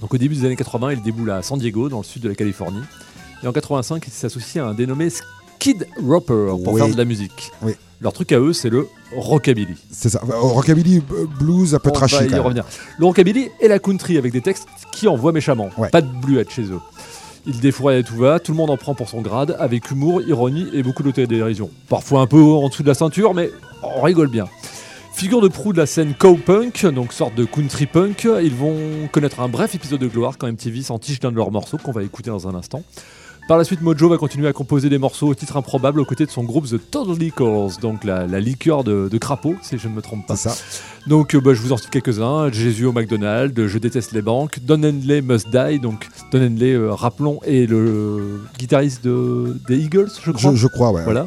Donc 0.00 0.12
au 0.14 0.18
début 0.18 0.34
des 0.34 0.44
années 0.46 0.56
80, 0.56 0.92
il 0.92 1.02
déboule 1.02 1.30
à 1.30 1.42
San 1.42 1.58
Diego, 1.58 1.88
dans 1.88 1.98
le 1.98 2.04
sud 2.04 2.22
de 2.22 2.28
la 2.28 2.34
Californie. 2.34 2.82
Et 3.42 3.46
en 3.46 3.52
85, 3.52 4.02
il 4.06 4.12
s'associe 4.12 4.62
à 4.64 4.68
un 4.68 4.74
dénommé 4.74 5.08
Skid 5.10 5.86
Roper 6.04 6.46
pour 6.64 6.72
Oui. 6.74 6.80
faire 6.80 6.90
de 6.90 6.96
la 6.96 7.04
musique. 7.04 7.50
Oui. 7.62 7.72
Leur 8.00 8.14
truc 8.14 8.32
à 8.32 8.38
eux, 8.40 8.54
c'est 8.54 8.70
le 8.70 8.88
rockabilly. 9.14 9.74
C'est 9.90 10.08
ça. 10.08 10.22
Euh, 10.26 10.32
Rockabilly, 10.38 11.02
blues, 11.38 11.74
un 11.74 11.78
peu 11.78 11.90
On 11.90 11.92
trashy. 11.92 12.16
revenir. 12.34 12.64
Le 12.98 13.04
rockabilly 13.04 13.50
et 13.60 13.68
la 13.68 13.78
country 13.78 14.16
avec 14.16 14.32
des 14.32 14.40
textes 14.40 14.66
qui 14.90 15.06
envoient 15.06 15.32
méchamment. 15.32 15.68
Ouais. 15.76 15.90
Pas 15.90 16.00
de 16.00 16.08
bluette 16.08 16.50
chez 16.50 16.62
eux. 16.62 16.80
Il 17.46 17.60
défouraille 17.60 17.98
à 17.98 18.02
tout 18.02 18.16
va, 18.16 18.38
tout 18.38 18.52
le 18.52 18.56
monde 18.56 18.70
en 18.70 18.76
prend 18.76 18.94
pour 18.94 19.08
son 19.08 19.22
grade, 19.22 19.56
avec 19.58 19.90
humour, 19.90 20.22
ironie 20.22 20.68
et 20.72 20.82
beaucoup 20.82 21.02
d'autodérision. 21.02 21.70
Parfois 21.88 22.20
un 22.20 22.26
peu 22.26 22.40
en 22.40 22.68
dessous 22.68 22.82
de 22.82 22.88
la 22.88 22.94
ceinture, 22.94 23.34
mais 23.34 23.50
on 23.82 24.02
rigole 24.02 24.28
bien. 24.28 24.46
Figure 25.12 25.40
de 25.40 25.48
proue 25.48 25.72
de 25.72 25.78
la 25.78 25.86
scène 25.86 26.14
cowpunk, 26.14 26.86
donc 26.86 27.12
sorte 27.12 27.34
de 27.34 27.44
country 27.44 27.86
punk, 27.86 28.26
ils 28.42 28.54
vont 28.54 28.76
connaître 29.12 29.40
un 29.40 29.48
bref 29.48 29.74
épisode 29.74 30.00
de 30.00 30.08
gloire 30.08 30.38
quand 30.38 30.46
MTV 30.46 30.82
s'entiche 30.82 31.20
d'un 31.20 31.30
de 31.30 31.36
leurs 31.36 31.50
morceaux 31.50 31.76
qu'on 31.76 31.92
va 31.92 32.02
écouter 32.02 32.30
dans 32.30 32.48
un 32.48 32.54
instant. 32.54 32.82
Par 33.48 33.58
la 33.58 33.64
suite, 33.64 33.82
Mojo 33.82 34.08
va 34.08 34.16
continuer 34.16 34.46
à 34.46 34.52
composer 34.52 34.88
des 34.88 34.98
morceaux 34.98 35.26
au 35.26 35.34
titre 35.34 35.56
improbable 35.56 35.98
aux 35.98 36.04
côtés 36.04 36.24
de 36.24 36.30
son 36.30 36.44
groupe 36.44 36.66
The 36.68 36.90
Total 36.90 37.18
Liquors, 37.18 37.72
donc 37.82 38.04
la, 38.04 38.26
liqueur 38.38 38.84
de, 38.84 39.08
de 39.10 39.18
crapaud, 39.18 39.56
si 39.60 39.76
je 39.76 39.88
ne 39.88 39.94
me 39.94 40.00
trompe 40.00 40.24
pas. 40.26 40.36
Ça. 40.36 40.54
Donc 41.06 41.34
euh, 41.34 41.40
bah, 41.40 41.54
je 41.54 41.60
vous 41.60 41.72
en 41.72 41.76
cite 41.76 41.90
quelques-uns. 41.90 42.50
Jésus 42.52 42.84
au 42.84 42.92
McDonald's, 42.92 43.66
Je 43.66 43.78
déteste 43.78 44.12
les 44.12 44.22
banques, 44.22 44.58
Don 44.62 44.82
Henley 44.82 45.22
Must 45.22 45.48
Die. 45.50 45.80
Donc 45.80 46.06
Don 46.32 46.46
Henley, 46.46 46.72
euh, 46.74 46.92
rappelons, 46.92 47.40
est 47.44 47.68
le 47.68 48.40
guitariste 48.58 49.04
de, 49.04 49.56
des 49.68 49.78
Eagles, 49.78 50.10
je 50.22 50.30
crois. 50.32 50.52
Je, 50.52 50.56
je 50.56 50.66
crois, 50.66 50.92
ouais. 50.92 51.04
Voilà. 51.04 51.26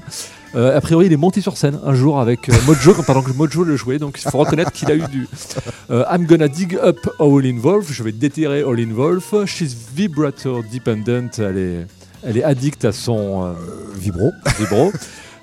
Euh, 0.55 0.77
a 0.77 0.81
priori, 0.81 1.07
il 1.07 1.13
est 1.13 1.17
monté 1.17 1.41
sur 1.41 1.57
scène 1.57 1.79
un 1.83 1.95
jour 1.95 2.19
avec 2.19 2.47
euh, 2.47 2.53
Mojo, 2.67 2.93
pendant 3.07 3.23
que 3.23 3.31
Mojo 3.31 3.63
le 3.63 3.75
jouait. 3.75 3.97
Donc 3.97 4.21
il 4.23 4.29
faut 4.29 4.37
reconnaître 4.37 4.71
qu'il 4.71 4.89
a 4.91 4.95
eu 4.95 5.03
du 5.11 5.27
euh, 5.89 6.05
I'm 6.11 6.25
gonna 6.25 6.47
dig 6.47 6.77
up 6.81 6.99
All 7.19 7.45
in 7.45 7.57
Wolf. 7.57 7.91
Je 7.91 8.03
vais 8.03 8.11
déterrer 8.11 8.61
All 8.61 8.79
in 8.79 8.91
Wolf. 8.93 9.33
She's 9.47 9.75
vibrator 9.95 10.63
dependent. 10.71 11.31
Elle 11.39 11.57
est, 11.57 11.87
elle 12.23 12.37
est 12.37 12.43
addicte 12.43 12.85
à 12.85 12.91
son. 12.91 13.55
Vibro. 13.95 14.31
vibro. 14.59 14.91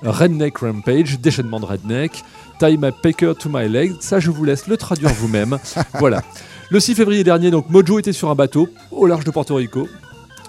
Redneck 0.03 0.57
Rampage, 0.57 1.19
déchaînement 1.19 1.59
de 1.59 1.65
Redneck, 1.65 2.23
Tie 2.61 2.77
my 2.77 2.91
pecker 2.91 3.33
to 3.33 3.49
my 3.49 3.67
leg, 3.67 3.93
ça 4.01 4.19
je 4.19 4.29
vous 4.29 4.43
laisse 4.45 4.67
le 4.67 4.77
traduire 4.77 5.09
vous-même. 5.15 5.57
voilà. 5.99 6.21
Le 6.69 6.79
6 6.79 6.93
février 6.93 7.23
dernier, 7.23 7.49
donc 7.49 7.67
Mojo 7.71 7.97
était 7.97 8.13
sur 8.13 8.29
un 8.29 8.35
bateau 8.35 8.69
au 8.91 9.07
large 9.07 9.23
de 9.23 9.31
Porto 9.31 9.55
Rico. 9.55 9.87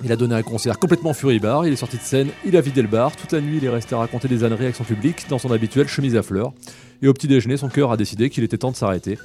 Il 0.05 0.13
a 0.13 0.17
donné 0.17 0.35
un 0.35 0.43
concert 0.43 0.79
complètement 0.79 1.15
furibar, 1.15 1.67
il 1.67 1.73
est 1.73 1.77
sorti 1.77 1.97
de 1.97 2.03
scène, 2.03 2.29
il 2.45 2.55
a 2.59 2.61
vidé 2.61 2.83
le 2.83 2.89
bar, 2.89 3.17
toute 3.17 3.33
la 3.33 3.41
nuit 3.41 3.57
il 3.57 3.65
est 3.65 3.71
resté 3.71 3.95
à 3.95 3.99
raconter 3.99 4.29
des 4.29 4.45
âneries 4.45 4.65
avec 4.65 4.77
son 4.77 4.85
public 4.85 5.25
dans 5.31 5.39
son 5.39 5.51
habituelle 5.53 5.89
chemise 5.89 6.15
à 6.15 6.23
fleurs. 6.23 6.53
Et 7.01 7.09
au 7.09 7.15
petit 7.15 7.29
déjeuner, 7.29 7.57
son 7.57 7.71
cœur 7.71 7.91
a 7.91 7.97
décidé 7.97 8.29
qu'il 8.29 8.45
était 8.45 8.59
temps 8.59 8.73
de 8.73 8.77
s'arrêter. 8.77 9.17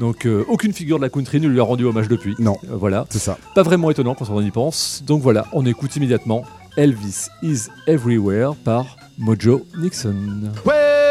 Donc 0.00 0.26
euh, 0.26 0.44
aucune 0.48 0.72
figure 0.72 0.96
de 0.96 1.02
la 1.04 1.10
country 1.10 1.40
ne 1.40 1.46
lui 1.46 1.60
a 1.60 1.62
rendu 1.62 1.84
hommage 1.84 2.08
depuis. 2.08 2.34
Non, 2.40 2.56
Euh, 2.64 2.74
voilà. 2.74 3.06
c'est 3.10 3.20
ça. 3.20 3.38
Pas 3.54 3.62
vraiment 3.62 3.92
étonnant 3.92 4.16
quand 4.16 4.28
on 4.28 4.40
y 4.40 4.50
pense. 4.50 5.04
Donc 5.06 5.22
voilà, 5.22 5.46
on 5.52 5.64
écoute 5.66 5.94
immédiatement 5.94 6.42
Elvis 6.76 7.28
is 7.44 7.68
Everywhere 7.86 8.56
par 8.64 8.96
Mojo 9.18 9.64
Nixon. 9.78 10.50
Well, 10.66 11.03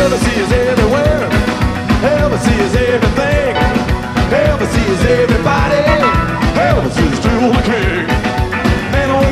Elvis 0.00 0.24
is 0.36 0.50
everywhere. 0.52 1.28
Elvis 2.14 2.46
is 2.60 2.72
everything. 2.76 3.54
Elvis 4.30 4.74
is 4.90 5.00
everybody. 5.20 5.82
Elvis 6.66 6.96
is. 6.98 7.16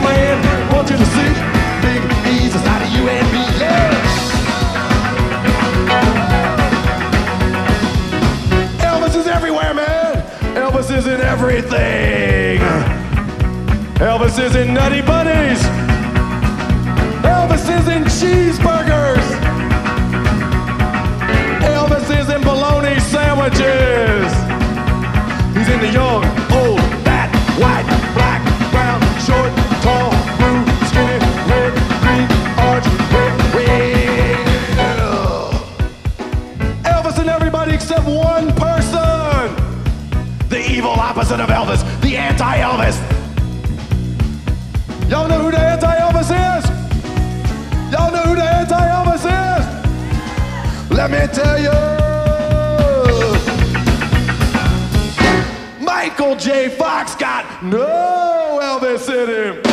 Man, 0.04 0.42
man, 0.42 0.70
you 0.90 0.96
to 0.96 1.06
see 1.06 1.32
Big 1.82 2.00
E's 2.34 2.54
inside 2.54 2.82
of 2.82 2.90
you 2.94 3.08
and 3.08 3.26
me. 3.32 3.42
Yeah. 3.58 3.92
Elvis 8.90 9.14
is 9.16 9.26
everywhere, 9.26 9.74
man. 9.74 10.22
Elvis 10.54 10.90
is 10.96 11.06
in 11.06 11.20
everything. 11.20 12.60
Elvis 13.98 14.38
is 14.38 14.54
in 14.56 14.74
Nutty 14.74 15.00
Buddies. 15.02 15.62
Elvis 17.24 17.68
is 17.78 17.88
in 17.88 18.04
cheeseburgers. 18.04 19.23
sandwiches. 23.50 24.32
He's 25.56 25.68
the 25.80 25.92
young, 25.92 26.24
old, 26.52 26.80
fat, 27.04 27.30
white, 27.58 27.84
black, 28.14 28.42
brown, 28.70 29.00
short, 29.20 29.52
tall, 29.82 30.10
blue, 30.38 30.64
skinny, 30.88 31.18
red, 31.48 31.72
green, 32.00 32.28
orange, 32.64 32.88
red, 33.12 33.32
red. 33.54 34.38
Elvis 36.84 37.18
and 37.18 37.28
everybody 37.28 37.74
except 37.74 38.06
one 38.06 38.52
person. 38.54 39.54
The 40.48 40.60
evil 40.70 40.92
opposite 40.92 41.40
of 41.40 41.48
Elvis, 41.50 41.82
the 42.00 42.16
anti-Elvis. 42.16 42.98
Y'all 45.10 45.28
know 45.28 45.42
who 45.42 45.50
the 45.50 45.60
anti-Elvis 45.60 46.30
is? 46.30 46.64
Y'all 47.92 48.10
know 48.10 48.22
who 48.22 48.34
the 48.36 48.44
anti-Elvis 48.44 49.24
is? 49.26 50.90
Let 50.90 51.10
me 51.10 51.26
tell 51.32 51.58
you. 51.60 52.03
Michael 56.24 56.40
J. 56.40 56.68
Fox 56.70 57.14
got 57.14 57.62
no 57.62 58.58
Elvis 58.62 59.10
in 59.10 59.56
him. 59.58 59.63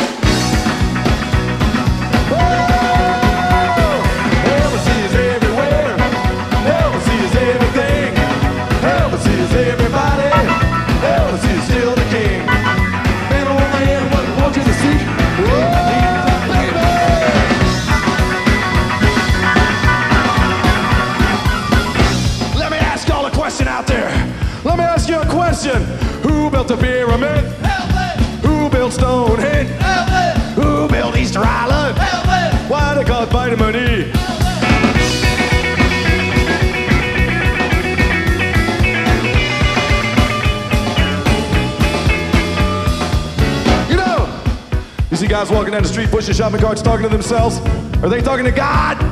guys 45.32 45.50
walking 45.50 45.72
down 45.72 45.82
the 45.82 45.88
street 45.88 46.10
pushing 46.10 46.34
shopping 46.34 46.60
carts 46.60 46.82
talking 46.82 47.04
to 47.04 47.08
themselves? 47.08 47.58
Are 48.02 48.10
they 48.10 48.20
talking 48.20 48.44
to 48.44 48.50
God? 48.50 49.02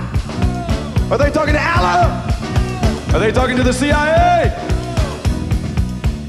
Are 1.11 1.17
they 1.17 1.31
talking 1.31 1.55
to 1.55 1.63
Allah? 1.63 2.23
Are 3.15 3.19
they 3.19 3.33
talking 3.33 3.57
to 3.57 3.63
the 3.63 3.73
CIA? 3.73 4.53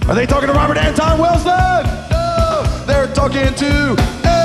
Are 0.07 0.15
they 0.15 0.25
talking 0.25 0.47
to 0.47 0.53
Robert 0.53 0.77
Anton 0.77 1.19
Wilson? 1.19 1.83
No, 2.09 2.63
they're 2.87 3.13
talking 3.13 3.53
to 3.53 4.40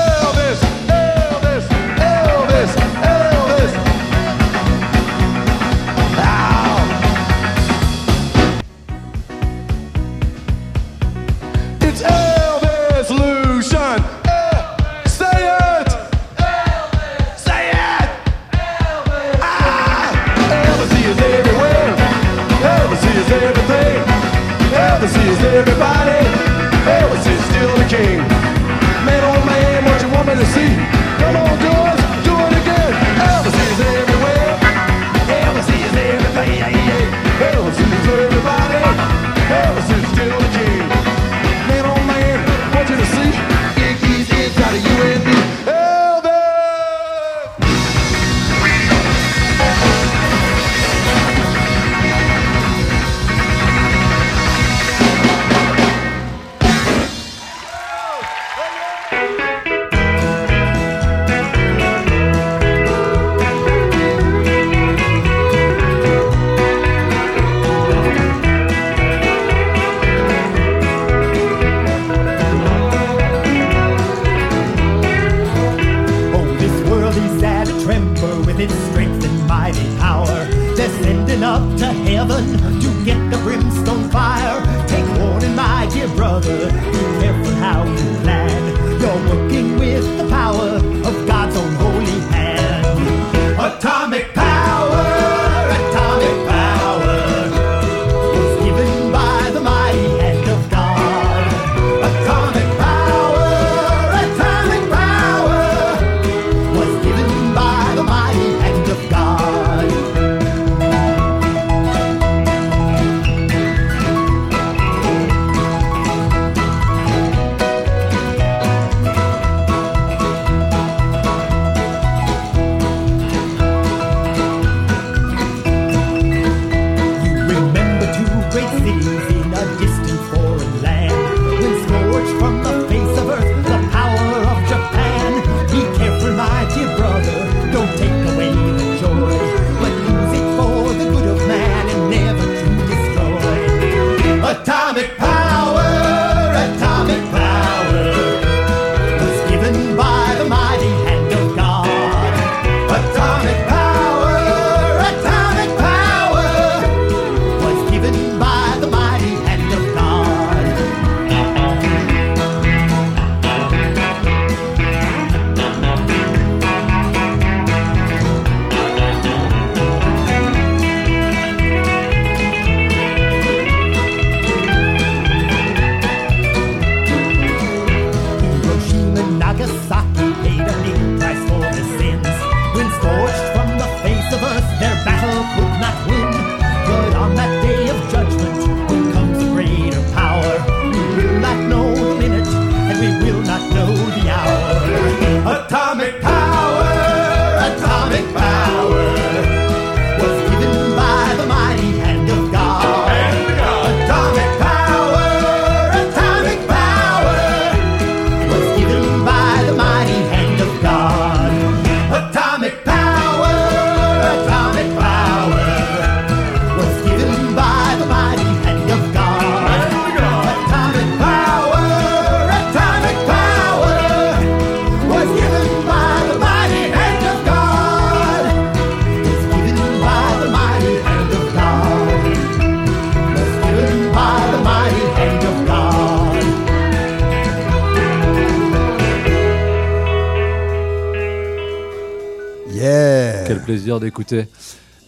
d'écouter 244.26 244.50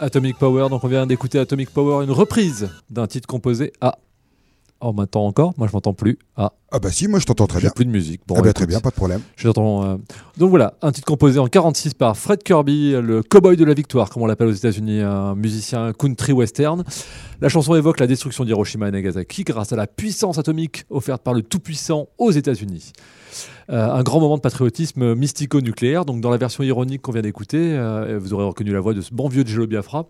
Atomic 0.01 0.39
Power. 0.39 0.69
Donc 0.71 0.85
on 0.85 0.89
vient 0.89 1.07
d'écouter 1.07 1.39
Atomic 1.39 1.71
Power, 1.71 2.05
une 2.05 2.11
reprise 2.13 2.71
d'un 2.91 3.07
titre 3.07 3.27
composé 3.27 3.73
à. 3.81 3.99
Oh, 4.81 4.93
m'entend 4.93 5.27
encore 5.27 5.55
Moi 5.59 5.67
je 5.67 5.73
m'entends 5.73 5.93
plus. 5.93 6.21
Ah, 6.37 6.53
Ah 6.71 6.79
bah 6.79 6.93
si, 6.93 7.09
moi 7.09 7.19
je 7.19 7.25
t'entends 7.27 7.49
très 7.49 7.59
bien. 7.59 7.71
plus 7.71 7.85
de 7.85 7.91
musique. 7.91 8.21
Bon, 8.29 8.37
Ah 8.39 8.43
bah, 8.43 8.53
très 8.53 8.65
bien, 8.67 8.79
pas 8.79 8.91
de 8.91 8.95
problème. 8.95 9.21
J'entends. 9.37 9.83
euh, 9.85 9.97
Donc 10.37 10.51
voilà, 10.51 10.75
un 10.83 10.93
titre 10.93 11.05
composé 11.07 11.41
en 11.41 11.49
46 11.49 11.95
par 11.95 12.17
Fred 12.17 12.45
Kirby, 12.45 12.93
le 12.93 13.25
cowboy 13.25 13.57
de 13.57 13.65
la 13.65 13.75
victoire, 13.75 14.09
comme 14.09 14.23
on 14.23 14.27
l'appelle 14.27 14.47
aux 14.47 14.53
États-Unis, 14.53 15.01
un 15.01 15.35
musicien 15.35 15.93
country 15.93 16.31
western. 16.33 16.85
La 17.41 17.49
chanson 17.49 17.75
évoque 17.75 17.99
la 17.99 18.07
destruction 18.07 18.45
d'Hiroshima 18.45 18.87
et 18.87 18.93
Nagasaki 18.93 19.43
grâce 19.43 19.73
à 19.73 19.77
la 19.77 19.89
puissance 19.89 20.39
atomique 20.39 20.85
offerte 20.91 21.23
par 21.25 21.35
le 21.35 21.43
tout-puissant 21.43 22.07
aux 22.17 22.31
États-Unis. 22.31 22.93
Euh, 23.71 23.91
un 23.91 24.03
grand 24.03 24.21
moment 24.21 24.37
de 24.37 24.41
patriotisme 24.41 25.15
mystico-nucléaire. 25.15 26.05
Donc 26.05 26.21
dans 26.21 26.31
la 26.31 26.37
version 26.37 26.65
ironique 26.65 27.03
qu'on 27.03 27.13
vient 27.13 27.23
d'écouter, 27.23 27.59
euh, 27.77 28.19
vous 28.21 28.33
aurez 28.33 28.45
reconnu 28.45 28.73
la 28.73 28.81
voix 28.81 28.95
de 28.95 29.01
ce 29.01 29.13
bon 29.13 29.29
vieux 29.29 29.45
Jello 29.47 29.67
Biafra, 29.67 30.07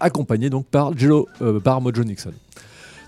accompagné 0.00 0.50
donc 0.50 0.66
par 0.66 0.96
Jello, 0.96 1.28
euh, 1.42 1.60
par 1.60 1.80
Mojo 1.80 2.04
Nixon. 2.04 2.32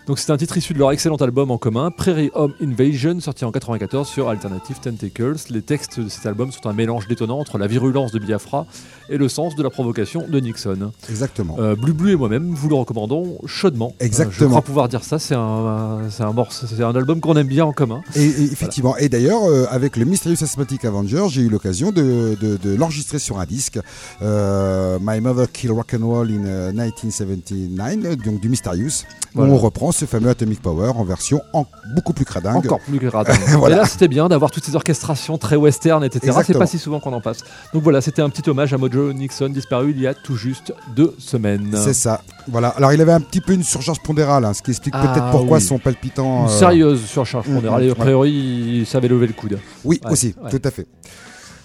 Donc 0.09 0.19
c'est 0.19 0.33
un 0.33 0.39
titre 0.39 0.57
issu 0.57 0.73
de 0.73 0.79
leur 0.79 0.91
excellent 0.91 1.17
album 1.17 1.51
en 1.51 1.59
commun, 1.59 1.91
Prairie 1.91 2.31
Home 2.33 2.55
Invasion, 2.63 3.21
sorti 3.21 3.45
en 3.45 3.53
94 3.53 4.09
sur 4.09 4.31
Alternative 4.31 4.79
Tentacles. 4.81 5.37
Les 5.51 5.61
textes 5.61 6.01
de 6.01 6.09
cet 6.09 6.25
album 6.25 6.51
sont 6.51 6.67
un 6.67 6.73
mélange 6.73 7.07
détonnant 7.09 7.39
entre 7.39 7.59
la 7.59 7.67
virulence 7.67 8.11
de 8.11 8.19
Biafra 8.19 8.67
et 9.11 9.19
le 9.19 9.29
sens 9.29 9.55
de 9.55 9.63
la 9.63 9.69
provocation 9.69 10.25
de 10.27 10.41
Nixon. 10.41 10.93
Exactement. 11.11 11.57
Euh, 11.59 11.77
Blue 11.77 11.93
Blue 11.93 12.13
et 12.13 12.17
moi-même 12.17 12.55
vous 12.55 12.71
le 12.71 12.77
recommandons 12.77 13.37
chaudement. 13.45 13.89
Euh, 13.89 13.97
je 14.01 14.07
Exactement. 14.07 14.49
crois 14.49 14.63
pouvoir 14.63 14.89
dire 14.89 15.05
ça, 15.05 15.19
c'est 15.19 15.35
un, 15.35 16.09
c'est 16.09 16.23
un, 16.23 16.33
morceau- 16.33 16.67
c'est 16.67 16.83
un 16.83 16.97
album 16.97 17.21
qu'on 17.21 17.37
aime 17.37 17.47
bien 17.47 17.67
en 17.67 17.73
commun. 17.75 18.01
Et, 18.17 18.25
et 18.25 18.45
effectivement, 18.45 18.97
et 18.97 19.11
d'ailleurs, 19.11 19.45
euh, 19.45 19.67
avec 19.71 19.99
le 19.99 20.07
Mysterious 20.07 20.43
Asthmatic 20.43 20.87
Avenger, 20.87 21.27
j'ai 21.29 21.43
eu 21.43 21.51
l'occasion 21.51 21.93
de, 21.93 22.35
de- 22.41 22.57
de 22.57 22.75
l'enregistrer 22.75 23.19
sur 23.19 23.39
un 23.39 23.45
disque. 23.45 23.79
Euh, 24.23 24.99
My 25.03 25.21
Mother 25.21 25.53
Kill 25.53 25.71
Rock 25.71 25.93
and 26.01 26.07
Roll 26.07 26.31
in 26.31 26.47
euh, 26.47 26.73
1979, 26.73 28.17
donc 28.17 28.41
du 28.41 28.49
Mysterious, 28.49 29.05
Voilà. 29.35 29.53
où 29.53 29.55
on 29.57 29.59
reprend 29.59 29.93
ce 29.99 30.07
fameux 30.07 30.31
Atomic 30.31 30.63
Power 30.63 30.93
en 30.97 31.05
version 31.05 31.41
en- 31.53 31.67
beaucoup 31.95 32.13
plus 32.13 32.25
cradingue. 32.25 32.57
Encore 32.57 32.81
plus 32.81 33.09
radin. 33.09 33.35
Voilà. 33.59 33.77
Et 33.77 33.79
là, 33.81 33.87
c'était 33.87 34.09
bien 34.09 34.29
d'avoir 34.29 34.51
toutes 34.51 34.65
ces 34.65 34.75
orchestrations 34.77 35.39
très 35.39 35.57
western, 35.57 36.03
etc. 36.05 36.37
C'est 36.47 36.57
pas 36.59 36.67
si 36.67 36.79
souvent 36.79 37.01
qu'on 37.01 37.13
en 37.13 37.21
passe. 37.21 37.39
Donc 37.75 37.83
voilà, 37.83 38.01
c'était 38.01 38.23
un 38.23 38.31
petit 38.31 38.49
hommage 38.49 38.73
à 38.73 38.79
Mojo 38.79 39.13
Nixon, 39.13 39.49
disparu 39.49 39.91
il 39.91 40.01
y 40.01 40.07
a 40.07 40.15
tout 40.15 40.37
juste 40.37 40.73
deux 40.95 41.15
semaines. 41.19 41.75
C'est 41.77 41.95
ça. 41.95 42.23
Voilà. 42.49 42.69
Alors, 42.69 42.93
il 42.93 43.01
avait 43.01 43.13
un 43.13 43.21
petit 43.21 43.41
peu 43.41 43.53
une 43.53 43.63
surcharge 43.65 44.01
pondérale, 44.03 44.45
hein, 44.45 44.55
ce 44.55 44.63
qui 44.63 44.71
explique 44.71 44.95
Ah, 44.97 45.09
peut-être 45.09 45.31
pourquoi 45.31 45.59
oui. 45.59 45.63
son 45.63 45.79
palpitant. 45.79 46.45
Une 46.47 46.51
euh, 46.51 46.59
sérieuse 46.59 47.05
surcharge 47.05 47.47
mm, 47.49 47.55
pondérale. 47.55 47.83
mm, 47.83 47.85
Et 47.85 47.89
a 47.89 47.93
ouais. 47.93 47.99
priori, 47.99 48.31
il 48.33 48.87
savait 48.87 49.09
lever 49.09 49.27
le 49.27 49.33
coude. 49.33 49.59
Oui, 49.85 50.01
Ouais, 50.05 50.13
aussi, 50.13 50.35
ouais. 50.43 50.51
tout 50.51 50.61
à 50.67 50.71
fait. 50.71 50.87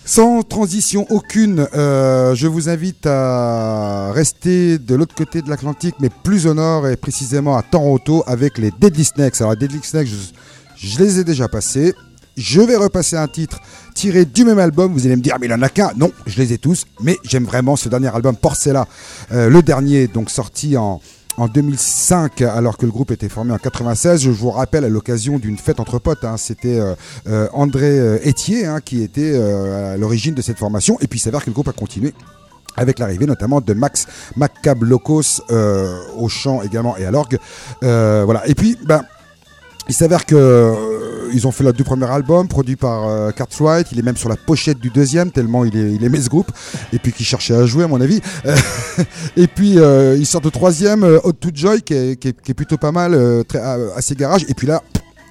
Sans 0.05 0.43
transition 0.43 1.07
aucune, 1.11 1.65
euh, 1.73 2.35
je 2.35 2.47
vous 2.47 2.67
invite 2.67 3.05
à 3.05 4.11
rester 4.11 4.77
de 4.77 4.95
l'autre 4.95 5.15
côté 5.15 5.41
de 5.41 5.49
l'Atlantique, 5.49 5.95
mais 6.01 6.09
plus 6.09 6.45
au 6.45 6.53
nord 6.53 6.89
et 6.89 6.97
précisément 6.97 7.55
à 7.55 7.61
Toronto 7.61 8.21
avec 8.27 8.57
les 8.57 8.71
Deadly 8.71 9.05
Snakes. 9.05 9.39
Alors, 9.39 9.51
les 9.51 9.59
Deadly 9.59 9.79
Snakes, 9.81 10.09
je, 10.75 10.99
les 10.99 11.19
ai 11.19 11.23
déjà 11.23 11.47
passés. 11.47 11.93
Je 12.35 12.59
vais 12.59 12.75
repasser 12.75 13.15
un 13.15 13.29
titre 13.29 13.61
tiré 13.95 14.25
du 14.25 14.43
même 14.43 14.59
album. 14.59 14.91
Vous 14.91 15.05
allez 15.05 15.15
me 15.15 15.21
dire, 15.21 15.37
mais 15.39 15.47
il 15.47 15.53
en 15.53 15.61
a 15.61 15.69
qu'un. 15.69 15.91
Non, 15.95 16.11
je 16.25 16.37
les 16.37 16.51
ai 16.51 16.57
tous, 16.57 16.85
mais 16.99 17.17
j'aime 17.23 17.45
vraiment 17.45 17.77
ce 17.77 17.87
dernier 17.87 18.13
album, 18.13 18.35
Porcella. 18.35 18.87
Euh, 19.31 19.49
le 19.49 19.61
dernier, 19.61 20.07
donc 20.07 20.29
sorti 20.29 20.75
en, 20.75 20.99
en 21.37 21.47
2005, 21.47 22.41
alors 22.41 22.77
que 22.77 22.85
le 22.85 22.91
groupe 22.91 23.11
était 23.11 23.29
formé 23.29 23.53
en 23.53 23.57
96. 23.57 24.21
Je 24.21 24.29
vous 24.29 24.51
rappelle 24.51 24.85
à 24.85 24.89
l'occasion 24.89 25.39
d'une 25.39 25.57
fête 25.57 25.79
entre 25.79 25.99
potes. 25.99 26.23
hein, 26.23 26.37
C'était 26.37 26.79
euh, 26.79 26.95
euh, 27.27 27.47
André 27.53 27.99
euh, 27.99 28.19
Etier 28.27 28.65
hein, 28.65 28.79
qui 28.81 29.01
était 29.01 29.35
à 29.35 29.97
l'origine 29.97 30.33
de 30.33 30.41
cette 30.41 30.59
formation. 30.59 30.97
Et 31.01 31.07
puis 31.07 31.19
il 31.19 31.21
s'avère 31.21 31.41
que 31.41 31.49
le 31.49 31.53
groupe 31.53 31.67
a 31.67 31.73
continué. 31.73 32.13
Avec 32.75 32.97
l'arrivée 32.97 33.27
notamment 33.27 33.61
de 33.61 33.73
Max 33.73 34.07
Macablocos 34.35 35.41
au 36.17 36.27
chant 36.27 36.63
également 36.63 36.97
et 36.97 37.05
à 37.05 37.11
l'orgue. 37.11 37.37
Voilà. 37.81 38.47
Et 38.47 38.55
puis, 38.55 38.77
ben, 38.83 39.03
il 39.87 39.93
s'avère 39.93 40.25
que 40.25 41.12
ils 41.33 41.47
ont 41.47 41.51
fait 41.51 41.63
leurs 41.63 41.73
deux 41.73 41.83
premiers 41.83 42.09
albums 42.09 42.47
produits 42.47 42.75
par 42.75 43.07
euh, 43.07 43.31
Cartwright. 43.31 43.87
Il 43.91 43.99
est 43.99 44.03
même 44.03 44.17
sur 44.17 44.29
la 44.29 44.35
pochette 44.35 44.79
du 44.79 44.89
deuxième 44.89 45.31
tellement 45.31 45.65
il, 45.65 46.03
aimait 46.03 46.21
ce 46.21 46.29
groupe 46.29 46.51
et 46.91 46.99
puis 46.99 47.11
qu'il 47.11 47.25
cherchait 47.25 47.55
à 47.55 47.65
jouer 47.65 47.83
à 47.83 47.87
mon 47.87 48.01
avis. 48.01 48.21
Euh, 48.45 48.55
et 49.37 49.47
puis 49.47 49.79
euh, 49.79 50.15
il 50.17 50.25
sort 50.25 50.41
de 50.41 50.49
troisième 50.49 51.03
euh, 51.03 51.19
Hot 51.23 51.33
to 51.33 51.49
Joy 51.53 51.81
qui 51.81 51.93
est, 51.93 52.15
qui 52.19 52.33
qui 52.33 52.53
plutôt 52.53 52.77
pas 52.77 52.91
mal, 52.91 53.13
euh, 53.13 53.43
très, 53.43 53.59
euh, 53.59 53.95
assez 53.95 54.15
garage. 54.15 54.45
Et 54.47 54.53
puis 54.53 54.67
là. 54.67 54.81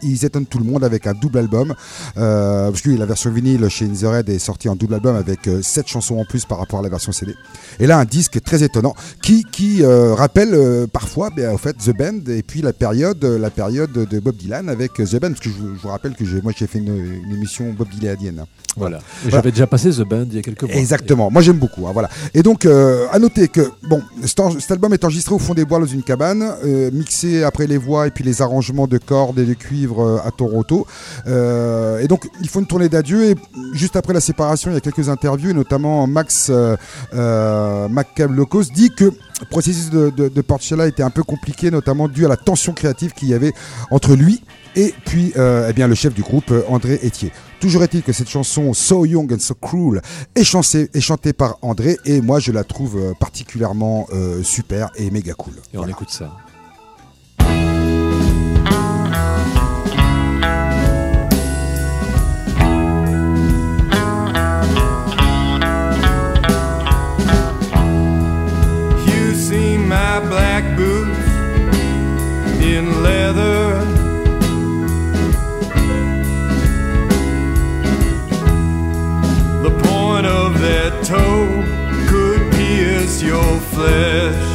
Ils 0.03 0.25
étonnent 0.25 0.47
tout 0.47 0.59
le 0.59 0.65
monde 0.65 0.85
avec 0.85 1.07
un 1.07 1.13
double 1.15 1.39
album. 1.39 1.75
Euh, 2.17 2.71
parce 2.71 2.81
que 2.83 2.91
la 2.91 3.07
version 3.07 3.31
vinyle 3.31 3.69
chez 3.69 3.87
In 3.87 3.93
The 3.95 4.05
Red 4.05 4.29
est 4.29 4.39
sortie 4.39 4.69
en 4.69 4.77
double 4.77 4.95
album 4.95 5.17
avec 5.17 5.49
7 5.63 5.87
chansons 5.89 6.19
en 6.19 6.25
plus 6.25 6.45
par 6.45 6.59
rapport 6.59 6.81
à 6.81 6.83
la 6.83 6.89
version 6.89 7.13
CD. 7.13 7.35
Et 7.81 7.87
là, 7.87 7.99
un 7.99 8.05
disque 8.05 8.43
très 8.43 8.63
étonnant 8.63 8.95
qui, 9.23 9.45
qui 9.45 9.83
euh, 9.83 10.15
rappelle 10.15 10.55
euh, 10.55 10.87
parfois 10.87 11.31
ben, 11.35 11.53
au 11.55 11.59
fait, 11.59 11.75
The 11.75 11.97
Band 11.97 12.21
et 12.33 12.43
puis 12.43 12.63
la 12.63 12.73
période, 12.73 13.23
la 13.25 13.51
période 13.51 13.93
de 13.93 14.21
Bob 14.21 14.37
Dylan 14.37 14.69
avec 14.69 15.01
euh, 15.01 15.07
The 15.07 15.21
Band. 15.21 15.29
Parce 15.31 15.41
que 15.41 15.51
je, 15.51 15.55
vous- 15.55 15.75
je 15.77 15.81
vous 15.83 15.89
rappelle 15.89 16.15
que 16.15 16.25
moi 16.43 16.53
j'ai 16.57 16.67
fait 16.67 16.79
une, 16.79 16.97
une 17.25 17.33
émission 17.33 17.73
Bob 17.77 17.89
Dylanienne. 17.89 18.45
Voilà. 18.77 19.01
J'avais 19.29 19.51
déjà 19.51 19.67
passé 19.67 19.91
The 19.91 20.01
Band 20.03 20.25
il 20.31 20.37
y 20.37 20.39
a 20.39 20.43
quelques 20.43 20.63
mois. 20.65 20.75
Exactement. 20.75 21.31
Moi 21.31 21.43
j'aime 21.43 21.59
beaucoup. 21.59 21.87
hein, 21.87 21.91
voilà. 21.93 22.09
Et 22.35 22.43
donc 22.43 22.65
euh, 22.67 23.07
à 23.13 23.19
noter 23.19 23.49
que 23.49 23.71
bon, 23.89 24.03
cet, 24.25 24.71
album 24.71 24.93
est 24.95 25.05
enregistré 25.05 25.35
au 25.35 25.39
fond 25.39 25.55
des 25.55 25.65
bois 25.65 25.79
dans 25.79 25.87
une 25.87 26.03
cabane, 26.03 26.43
euh, 26.65 26.91
mixé 26.93 27.43
après 27.45 27.67
les 27.67 27.77
voix 27.79 28.07
et 28.07 28.11
puis 28.11 28.25
les 28.25 28.41
arrangements 28.43 28.87
de 28.87 28.99
cordes 28.99 29.39
et 29.39 29.45
de 29.45 29.55
cuivre 29.55 29.92
euh, 30.01 30.19
à 30.25 30.31
Toronto. 30.31 30.87
Euh, 31.27 31.99
et 32.01 32.09
donc 32.09 32.29
il 32.41 32.49
faut 32.49 32.61
une 32.61 32.67
tournée 32.67 32.89
d'adieu. 32.89 33.25
Et 33.31 33.35
juste 33.73 33.97
après 33.97 34.13
la 34.15 34.21
séparation, 34.21 34.71
il 34.71 34.75
y 34.75 34.77
a 34.77 34.81
quelques 34.81 35.09
interviews, 35.09 35.51
et 35.51 35.55
notamment 35.55 36.07
Max 36.07 36.49
euh, 36.51 36.77
euh, 37.15 37.89
Macablocos 37.89 38.65
dit 38.75 38.91
que 38.91 39.05
le 39.07 39.47
processus 39.51 39.91
de, 39.91 40.11
de, 40.11 40.87
était 40.87 41.03
un 41.03 41.11
peu 41.11 41.23
compliqué, 41.23 41.71
notamment 41.71 42.09
dû 42.09 42.25
à 42.25 42.29
la 42.29 42.37
tension 42.37 42.73
créative 42.73 43.13
qu'il 43.13 43.29
y 43.29 43.35
avait 43.35 43.53
entre 43.91 44.15
lui 44.15 44.43
et 44.75 44.95
puis 45.05 45.33
euh, 45.37 45.67
eh 45.69 45.73
bien, 45.73 45.87
le 45.89 45.95
chef 45.95 46.15
du 46.15 46.23
groupe, 46.23 46.53
André 46.69 46.99
Etier. 47.05 47.33
Toujours 47.61 47.83
est-il 47.83 48.03
que 48.03 48.13
cette 48.13 48.29
chanson 48.29 48.73
So 48.73 49.05
Young 49.05 49.33
and 49.33 49.39
So 49.41 49.55
Cruel 49.55 50.01
est, 50.35 50.45
chancée- 50.45 50.89
est 50.95 51.01
chantée 51.01 51.33
par 51.33 51.59
André 51.63 51.99
et 52.05 52.21
moi 52.21 52.39
je 52.41 52.53
la 52.53 52.65
trouve 52.65 53.15
particulièrement 53.21 54.07
euh, 54.13 54.43
super 54.43 54.91
et 54.97 55.11
méga 55.11 55.35
cool. 55.35 55.55
Et 55.55 55.77
on 55.77 55.79
Voilà. 55.81 55.93
écoute 55.93 56.11
ça. 56.11 56.33
Flesh. 83.73 84.52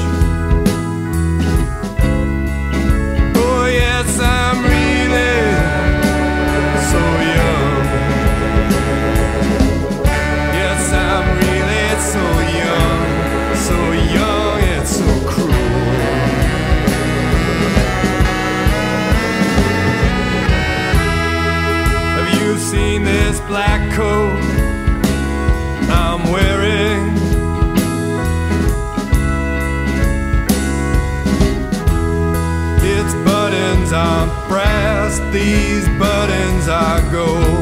these 35.31 35.87
burdens 35.99 36.67
I 36.69 37.01
go. 37.11 37.56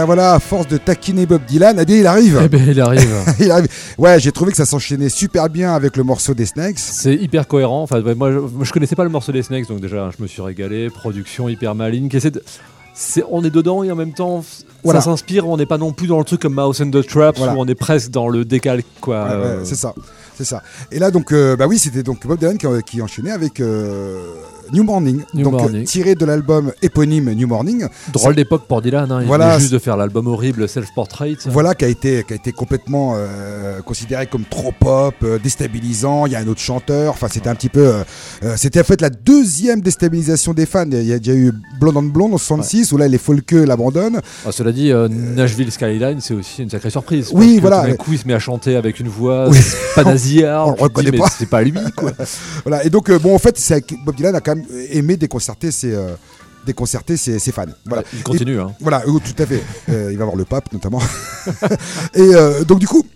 Voilà, 0.00 0.22
voilà, 0.22 0.34
à 0.34 0.38
force 0.40 0.66
de 0.66 0.78
taquiner 0.78 1.26
Bob 1.26 1.42
Dylan, 1.46 1.76
eh 1.78 1.84
bien, 1.84 1.96
il 1.98 2.06
arrive. 2.06 2.40
Eh 2.42 2.48
ben, 2.48 2.62
il 2.68 2.80
arrive. 2.80 3.14
il 3.38 3.50
arrive. 3.50 3.68
Ouais, 3.98 4.18
j'ai 4.18 4.32
trouvé 4.32 4.50
que 4.50 4.56
ça 4.56 4.64
s'enchaînait 4.64 5.10
super 5.10 5.50
bien 5.50 5.74
avec 5.74 5.96
le 5.98 6.04
morceau 6.04 6.32
des 6.32 6.46
Snakes. 6.46 6.78
C'est 6.78 7.14
hyper 7.14 7.46
cohérent. 7.46 7.82
Enfin, 7.82 8.00
moi, 8.14 8.32
je, 8.32 8.38
moi, 8.38 8.64
je 8.64 8.72
connaissais 8.72 8.96
pas 8.96 9.04
le 9.04 9.10
morceau 9.10 9.30
des 9.32 9.42
Snakes, 9.42 9.68
donc 9.68 9.80
déjà, 9.80 10.10
je 10.16 10.22
me 10.22 10.26
suis 10.26 10.40
régalé. 10.40 10.88
Production 10.88 11.48
hyper 11.50 11.74
maligne. 11.74 12.08
Qui 12.08 12.16
essaie 12.16 12.30
de- 12.30 12.42
c'est- 12.94 13.24
on 13.30 13.44
est 13.44 13.50
dedans 13.50 13.82
et 13.82 13.90
en 13.92 13.96
même 13.96 14.14
temps, 14.14 14.42
Voilà. 14.84 15.00
ça 15.00 15.10
s'inspire. 15.10 15.46
On 15.46 15.58
n'est 15.58 15.66
pas 15.66 15.76
non 15.78 15.92
plus 15.92 16.06
dans 16.06 16.18
le 16.18 16.24
truc 16.24 16.40
comme 16.40 16.54
Mouse 16.54 16.80
and 16.80 16.90
the 16.90 17.06
Traps 17.06 17.38
Voilà. 17.38 17.54
où 17.54 17.58
on 17.58 17.66
est 17.66 17.74
presque 17.74 18.10
dans 18.10 18.28
le 18.28 18.46
décalque, 18.46 18.86
quoi. 19.02 19.24
Ouais, 19.24 19.30
Euh, 19.32 19.64
c'est 19.64 19.74
ça, 19.76 19.94
c'est 20.34 20.44
ça. 20.44 20.62
Et 20.90 20.98
là 20.98 21.10
donc, 21.10 21.30
euh, 21.32 21.56
bah 21.56 21.66
oui, 21.66 21.78
c'était 21.78 22.02
donc 22.02 22.26
Bob 22.26 22.38
Dylan 22.38 22.56
qui, 22.56 22.66
qui 22.86 23.02
enchaînait 23.02 23.32
avec 23.32 23.60
euh, 23.60 24.18
New 24.72 24.84
Morning, 24.84 25.22
New 25.34 25.44
donc 25.44 25.52
Morning. 25.54 25.84
tiré 25.84 26.14
de 26.14 26.24
l'album 26.24 26.72
éponyme 26.82 27.32
New 27.32 27.46
Morning. 27.48 27.86
Drôle 28.12 28.34
d'époque 28.34 28.62
pour 28.68 28.82
Dylan. 28.82 29.10
Hein. 29.10 29.18
Il 29.22 29.26
Voilà, 29.26 29.58
juste 29.58 29.72
de 29.72 29.78
faire 29.78 29.96
l'album 29.96 30.26
horrible 30.28 30.68
Self 30.68 30.88
Portrait. 30.94 31.36
Voilà 31.46 31.74
qui 31.74 31.84
a 31.84 31.88
été 31.88 32.24
qui 32.26 32.32
a 32.32 32.36
été 32.36 32.52
complètement 32.52 33.14
euh, 33.16 33.80
considéré 33.82 34.26
comme 34.26 34.44
trop 34.44 34.72
pop, 34.78 35.14
euh, 35.22 35.38
déstabilisant. 35.38 36.26
Il 36.26 36.32
y 36.32 36.36
a 36.36 36.38
un 36.40 36.46
autre 36.46 36.60
chanteur. 36.60 37.12
Enfin, 37.12 37.28
c'était 37.30 37.48
un 37.48 37.54
petit 37.54 37.68
peu. 37.68 37.92
euh, 38.42 38.54
c'était 38.56 38.80
en 38.80 38.84
fait 38.84 39.00
la 39.00 39.10
deuxième 39.10 39.80
déstabilisation 39.80 40.54
des 40.54 40.66
fans. 40.66 40.84
Il 40.90 41.02
y 41.04 41.12
a 41.12 41.18
déjà 41.18 41.34
eu 41.34 41.52
Blonde 41.80 41.96
on 41.96 42.02
Blonde 42.02 42.34
en 42.34 42.38
66 42.38 42.92
où 42.92 42.96
là 42.96 43.08
les 43.08 43.18
folkeux 43.18 43.64
l'abandonnent. 43.64 44.20
Ah, 44.46 44.52
cela 44.52 44.72
dit, 44.72 44.92
Nashville 45.10 45.70
Skyline, 45.72 46.20
c'est 46.20 46.34
aussi 46.34 46.62
une 46.62 46.70
sacrée 46.70 46.90
surprise. 46.90 47.30
Oui, 47.32 47.58
voilà, 47.60 47.86
d'un 47.86 47.94
coup, 47.96 48.12
il 48.12 48.18
se 48.18 48.26
met 48.26 48.34
à 48.34 48.38
chanter 48.38 48.76
avec 48.76 49.00
une 49.00 49.08
voix 49.08 49.48
Oui. 49.48 49.58
pas 49.94 50.04
nasillard. 50.04 50.68
On 50.68 50.70
le 50.70 50.76
dis, 50.76 50.82
reconnaît 50.82 51.12
pas. 51.12 51.28
C'est 51.36 51.48
pas 51.48 51.62
lui, 51.62 51.72
quoi. 51.96 52.12
Voilà. 52.64 52.84
Et 52.84 52.90
donc 52.90 53.10
bon 53.10 53.34
en 53.34 53.38
fait, 53.38 53.58
Bob 54.04 54.14
Dylan 54.14 54.34
a 54.34 54.40
quand 54.40 54.54
même 54.54 54.59
aimé 54.90 55.16
déconcerter 55.16 55.70
ses 55.70 55.94
euh, 55.94 56.14
déconcerter 56.66 57.16
ses, 57.16 57.38
ses 57.38 57.52
fans. 57.52 57.66
Voilà. 57.86 58.02
Il 58.12 58.22
continue. 58.22 58.60
Hein. 58.60 58.72
Voilà, 58.80 59.02
euh, 59.06 59.18
tout 59.18 59.42
à 59.42 59.46
fait. 59.46 59.62
Euh, 59.88 60.10
il 60.12 60.18
va 60.18 60.24
voir 60.24 60.36
le 60.36 60.44
pape 60.44 60.72
notamment. 60.72 61.00
et 62.14 62.20
euh, 62.20 62.64
donc 62.64 62.78
du 62.78 62.86
coup, 62.86 63.06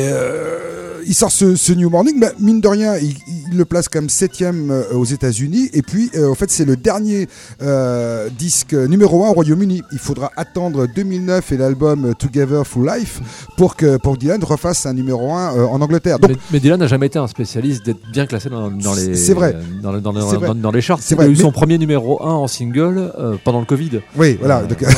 euh, 0.00 0.58
il 1.06 1.14
sort 1.14 1.32
ce, 1.32 1.56
ce 1.56 1.72
New 1.72 1.90
Morning, 1.90 2.20
bah, 2.20 2.28
mine 2.38 2.60
de 2.60 2.68
rien, 2.68 2.96
il, 2.96 3.16
il 3.50 3.56
le 3.58 3.64
place 3.64 3.88
comme 3.88 4.08
septième 4.08 4.70
euh, 4.70 4.94
aux 4.94 5.04
États-Unis. 5.04 5.68
Et 5.72 5.82
puis, 5.82 6.10
euh, 6.14 6.30
en 6.30 6.34
fait, 6.34 6.50
c'est 6.50 6.64
le 6.64 6.76
dernier 6.76 7.28
euh, 7.60 8.28
disque 8.38 8.72
numéro 8.72 9.24
un 9.24 9.30
au 9.30 9.32
Royaume-Uni. 9.32 9.82
Il 9.92 9.98
faudra 9.98 10.30
attendre 10.36 10.86
2009 10.86 11.52
et 11.52 11.56
l'album 11.56 12.14
Together 12.18 12.66
for 12.66 12.82
Life 12.84 13.20
pour 13.56 13.76
que 13.76 13.96
pour 13.98 14.16
Dylan 14.16 14.42
refasse 14.44 14.86
un 14.86 14.94
numéro 14.94 15.32
un 15.34 15.56
euh, 15.56 15.66
en 15.66 15.80
Angleterre. 15.80 16.18
Donc, 16.18 16.30
mais, 16.30 16.36
mais 16.52 16.60
Dylan 16.60 16.78
n'a 16.78 16.86
jamais 16.86 17.06
été 17.06 17.18
un 17.18 17.26
spécialiste 17.26 17.84
d'être 17.84 18.00
bien 18.12 18.26
classé 18.26 18.48
dans, 18.48 18.70
dans 18.70 18.94
les. 18.94 19.14
C'est 19.16 19.34
vrai. 19.34 19.56
Dans, 19.82 19.90
vrai. 19.92 20.72
les 20.72 20.80
charts. 20.80 21.00
C'est 21.02 21.14
il 21.16 21.20
a 21.20 21.26
eu 21.26 21.30
mais- 21.30 21.34
son 21.34 21.52
premier 21.52 21.78
numéro 21.78 22.22
1 22.24 22.30
en 22.30 22.46
single 22.46 23.12
euh, 23.18 23.36
pendant 23.42 23.60
le 23.60 23.66
Covid. 23.66 24.00
oui, 24.16 24.36
voilà. 24.38 24.60
Euh, 24.60 24.66
Donc, 24.66 24.84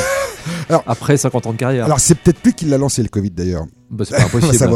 Après 0.86 1.16
50 1.16 1.46
ans 1.46 1.52
de 1.52 1.58
carrière. 1.58 1.84
alors, 1.84 2.00
c'est 2.00 2.14
peut-être 2.14 2.38
plus 2.40 2.52
qu'il 2.52 2.68
l'a 2.70 2.78
lancé 2.78 3.02
le 3.02 3.08
Covid 3.08 3.30
d'ailleurs. 3.30 3.64
Bah, 3.94 4.04
c'est 4.04 4.16
pas 4.16 4.24
On 4.34 4.38
va 4.38 4.46
impossible. 4.46 4.74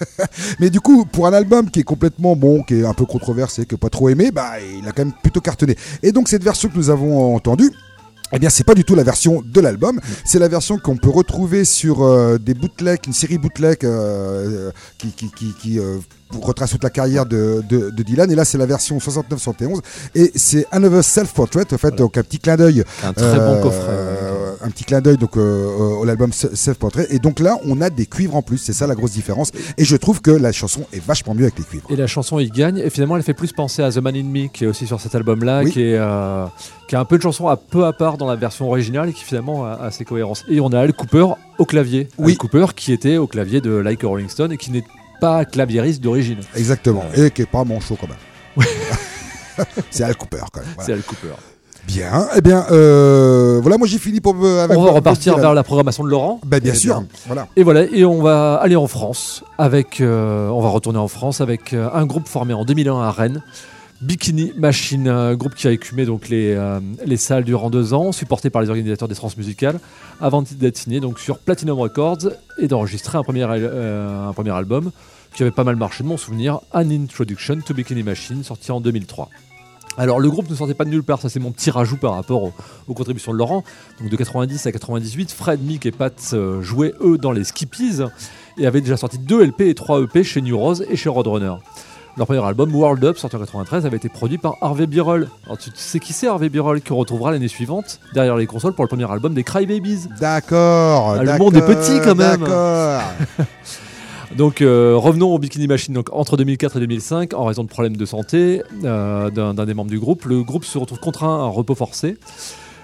Mais 0.60 0.70
du 0.70 0.80
coup, 0.80 1.04
pour 1.04 1.26
un 1.26 1.32
album 1.32 1.70
qui 1.70 1.80
est 1.80 1.84
complètement 1.84 2.36
bon, 2.36 2.62
qui 2.62 2.74
est 2.80 2.86
un 2.86 2.94
peu 2.94 3.04
controversé, 3.04 3.66
que 3.66 3.76
pas 3.76 3.90
trop 3.90 4.08
aimé, 4.08 4.30
bah, 4.30 4.52
il 4.60 4.86
a 4.88 4.92
quand 4.92 5.04
même 5.04 5.14
plutôt 5.22 5.40
cartonné. 5.40 5.76
Et 6.02 6.12
donc, 6.12 6.28
cette 6.28 6.44
version 6.44 6.68
que 6.68 6.76
nous 6.76 6.90
avons 6.90 7.34
entendue, 7.34 7.72
Eh 8.32 8.38
bien, 8.38 8.50
c'est 8.50 8.64
pas 8.64 8.74
du 8.74 8.84
tout 8.84 8.94
la 8.96 9.04
version 9.04 9.42
de 9.44 9.60
l'album. 9.60 10.00
C'est 10.24 10.38
la 10.40 10.48
version 10.48 10.78
qu'on 10.78 10.96
peut 10.96 11.10
retrouver 11.10 11.64
sur 11.64 12.02
euh, 12.02 12.38
des 12.38 12.54
bootlegs, 12.54 13.06
une 13.06 13.12
série 13.12 13.38
bootleg 13.38 13.84
euh, 13.84 14.72
qui, 14.98 15.12
qui, 15.12 15.30
qui, 15.30 15.54
qui, 15.60 15.78
euh, 15.78 15.98
retrace 16.42 16.70
toute 16.70 16.82
la 16.82 16.90
carrière 16.90 17.26
de, 17.26 17.62
de, 17.68 17.90
de 17.90 18.02
Dylan. 18.02 18.30
Et 18.30 18.34
là, 18.34 18.44
c'est 18.44 18.58
la 18.58 18.66
version 18.66 18.98
69-71. 18.98 19.80
Et 20.16 20.32
c'est 20.34 20.66
Another 20.72 21.04
Self-Portrait, 21.04 21.72
en 21.72 21.78
fait, 21.78 21.94
donc 21.94 22.16
un 22.18 22.22
petit 22.22 22.38
clin 22.40 22.56
d'œil. 22.56 22.82
Un 23.04 23.12
très 23.12 23.36
bon 23.36 23.54
euh, 23.54 23.62
coffret. 23.62 24.53
Euh, 24.64 24.66
un 24.66 24.70
petit 24.70 24.84
clin 24.84 25.00
d'œil 25.00 25.16
donc 25.18 25.36
euh, 25.36 25.40
euh, 25.40 26.00
au 26.00 26.04
l'album 26.04 26.32
Se- 26.32 26.54
Self-Portrait. 26.54 27.06
Et 27.10 27.18
donc 27.18 27.40
là, 27.40 27.58
on 27.66 27.80
a 27.80 27.90
des 27.90 28.06
cuivres 28.06 28.36
en 28.36 28.42
plus. 28.42 28.58
C'est 28.58 28.72
ça 28.72 28.86
la 28.86 28.94
grosse 28.94 29.12
différence. 29.12 29.50
Et 29.78 29.84
je 29.84 29.96
trouve 29.96 30.20
que 30.20 30.30
la 30.30 30.52
chanson 30.52 30.86
est 30.92 31.04
vachement 31.04 31.34
mieux 31.34 31.44
avec 31.44 31.58
les 31.58 31.64
cuivres. 31.64 31.86
Et 31.90 31.96
la 31.96 32.06
chanson 32.06 32.38
il 32.38 32.50
gagne 32.50 32.78
et 32.78 32.90
finalement 32.90 33.16
elle 33.16 33.22
fait 33.22 33.34
plus 33.34 33.52
penser 33.52 33.82
à 33.82 33.90
The 33.90 33.98
Man 33.98 34.16
in 34.16 34.22
Me 34.24 34.48
qui 34.48 34.64
est 34.64 34.66
aussi 34.66 34.86
sur 34.86 35.00
cet 35.00 35.14
album 35.14 35.44
là 35.44 35.62
Oui. 35.64 35.70
qui 35.70 35.82
est 35.82 35.96
euh, 35.98 36.46
qui 36.88 36.96
a 36.96 37.00
un 37.00 37.04
peu 37.04 37.16
de 37.18 37.22
chanson 37.22 37.48
à 37.48 37.56
peu 37.56 37.84
à 37.84 37.92
part 37.92 38.16
dans 38.18 38.26
la 38.28 38.36
version 38.36 38.68
originale 38.68 39.08
et 39.08 39.12
qui 39.12 39.24
finalement 39.24 39.64
a, 39.64 39.72
a 39.74 39.90
ses 39.90 40.04
cohérences. 40.04 40.44
Et 40.48 40.60
on 40.60 40.68
a 40.72 40.80
Al 40.80 40.92
Cooper 40.92 41.26
au 41.58 41.64
clavier. 41.64 42.08
Oui. 42.18 42.32
Al 42.32 42.38
Cooper 42.38 42.66
qui 42.76 42.92
était 42.92 43.16
au 43.16 43.26
clavier 43.26 43.60
de 43.60 43.70
Like 43.70 44.02
a 44.04 44.06
Rolling 44.08 44.28
Stone 44.28 44.52
et 44.52 44.56
qui 44.56 44.70
n'est 44.70 44.84
pas 45.20 45.44
claviériste 45.44 46.02
d'origine. 46.02 46.38
Exactement. 46.56 47.04
Et 47.16 47.30
qui 47.30 47.42
est 47.42 47.46
pas 47.46 47.64
manchot 47.64 47.96
quand 48.00 48.08
même. 48.08 48.66
c'est 49.90 50.04
Al 50.04 50.16
Cooper 50.16 50.38
quand 50.52 50.60
même. 50.60 50.68
Voilà. 50.74 50.86
C'est 50.86 50.92
Al 50.92 51.02
Cooper. 51.02 51.34
Bien. 51.86 52.26
Eh 52.36 52.40
bien, 52.40 52.64
euh, 52.70 53.58
voilà, 53.60 53.76
moi 53.78 53.86
j'ai 53.86 53.98
fini 53.98 54.20
pour 54.20 54.34
me- 54.34 54.58
avec. 54.60 54.76
on 54.76 54.82
va 54.84 54.92
repartir 54.92 55.36
vers 55.38 55.54
la 55.54 55.62
programmation 55.62 56.02
de 56.04 56.08
Laurent. 56.08 56.40
Ben, 56.46 56.60
bien 56.60 56.72
Eh 56.74 56.78
sûr. 56.78 57.02
Voilà. 57.26 57.46
Et 57.56 57.62
voilà, 57.62 57.84
et 57.84 58.04
on 58.04 58.22
va 58.22 58.54
aller 58.56 58.76
en 58.76 58.86
France 58.86 59.44
avec, 59.58 60.00
euh, 60.00 60.48
on 60.48 60.60
va 60.60 60.68
retourner 60.70 60.98
en 60.98 61.08
France 61.08 61.40
avec 61.40 61.72
euh, 61.72 61.88
un 61.92 62.06
groupe 62.06 62.26
formé 62.28 62.54
en 62.54 62.64
2001 62.64 63.00
à 63.02 63.10
Rennes, 63.10 63.42
Bikini 64.00 64.52
Machine, 64.58 65.08
un 65.08 65.34
groupe 65.34 65.54
qui 65.54 65.66
a 65.68 65.70
écumé 65.70 66.04
donc 66.04 66.28
les, 66.28 66.52
euh, 66.52 66.80
les 67.06 67.16
salles 67.16 67.44
durant 67.44 67.70
deux 67.70 67.94
ans, 67.94 68.12
supporté 68.12 68.50
par 68.50 68.60
les 68.62 68.68
organisateurs 68.70 69.08
des 69.08 69.14
transmusicales, 69.14 69.78
avant 70.20 70.42
d'être 70.42 70.76
signé 70.78 71.00
donc 71.00 71.18
sur 71.18 71.38
Platinum 71.38 71.78
Records 71.78 72.28
et 72.58 72.66
d'enregistrer 72.66 73.18
un 73.18 73.22
premier, 73.22 73.44
euh, 73.48 74.28
un 74.28 74.32
premier 74.32 74.50
album 74.50 74.90
qui 75.34 75.42
avait 75.42 75.50
pas 75.52 75.64
mal 75.64 75.76
marché 75.76 76.02
de 76.04 76.08
mon 76.08 76.16
souvenir, 76.16 76.60
An 76.72 76.88
Introduction 76.90 77.58
to 77.64 77.74
Bikini 77.74 78.02
Machine, 78.04 78.42
sorti 78.44 78.70
en 78.72 78.80
2003. 78.80 79.28
Alors 79.96 80.18
le 80.20 80.28
groupe 80.30 80.50
ne 80.50 80.54
sortait 80.54 80.74
pas 80.74 80.84
de 80.84 80.90
nulle 80.90 81.02
part, 81.04 81.20
ça 81.20 81.28
c'est 81.28 81.38
mon 81.40 81.52
petit 81.52 81.70
rajout 81.70 81.96
par 81.96 82.14
rapport 82.14 82.42
au- 82.42 82.52
aux 82.88 82.94
contributions 82.94 83.32
de 83.32 83.38
Laurent. 83.38 83.62
Donc 84.00 84.10
de 84.10 84.16
90 84.16 84.66
à 84.66 84.72
98, 84.72 85.30
Fred, 85.32 85.62
Mick 85.62 85.86
et 85.86 85.92
Pat 85.92 86.14
euh, 86.32 86.62
jouaient 86.62 86.94
eux 87.00 87.16
dans 87.18 87.30
les 87.32 87.44
Skippies 87.44 88.00
et 88.58 88.66
avaient 88.66 88.80
déjà 88.80 88.96
sorti 88.96 89.18
2 89.18 89.44
LP 89.46 89.60
et 89.62 89.74
3 89.74 90.00
EP 90.02 90.24
chez 90.24 90.40
New 90.42 90.58
Rose 90.58 90.84
et 90.88 90.96
chez 90.96 91.08
Roadrunner. 91.08 91.54
Leur 92.16 92.26
premier 92.28 92.44
album, 92.44 92.72
World 92.72 93.04
Up, 93.04 93.18
sorti 93.18 93.34
en 93.34 93.40
93, 93.40 93.86
avait 93.86 93.96
été 93.96 94.08
produit 94.08 94.38
par 94.38 94.54
Harvey 94.60 94.86
Birol. 94.86 95.28
Alors 95.46 95.58
tu 95.58 95.70
sais 95.74 95.98
qui 95.98 96.12
c'est 96.12 96.28
Harvey 96.28 96.48
Birol 96.48 96.80
qu'on 96.80 96.94
retrouvera 96.94 97.32
l'année 97.32 97.48
suivante 97.48 97.98
derrière 98.14 98.36
les 98.36 98.46
consoles 98.46 98.72
pour 98.72 98.84
le 98.84 98.88
premier 98.88 99.10
album 99.10 99.34
des 99.34 99.42
Crybabies? 99.42 100.06
D'accord. 100.20 101.16
Ah, 101.18 101.24
le 101.24 101.38
monde 101.38 101.56
est 101.56 101.62
petit, 101.62 102.00
quand 102.04 102.14
même. 102.14 102.40
D'accord. 102.40 103.02
Donc 104.36 104.62
euh, 104.62 104.96
revenons 104.96 105.32
au 105.32 105.38
Bikini 105.38 105.68
Machine. 105.68 106.02
Entre 106.10 106.36
2004 106.36 106.76
et 106.76 106.80
2005, 106.80 107.34
en 107.34 107.44
raison 107.44 107.62
de 107.62 107.68
problèmes 107.68 107.96
de 107.96 108.04
santé 108.04 108.62
euh, 108.82 109.30
d'un 109.30 109.54
des 109.54 109.74
membres 109.74 109.90
du 109.90 110.00
groupe, 110.00 110.24
le 110.24 110.42
groupe 110.42 110.64
se 110.64 110.76
retrouve 110.76 110.98
contraint 110.98 111.28
à 111.28 111.42
un 111.42 111.48
repos 111.48 111.76
forcé. 111.76 112.16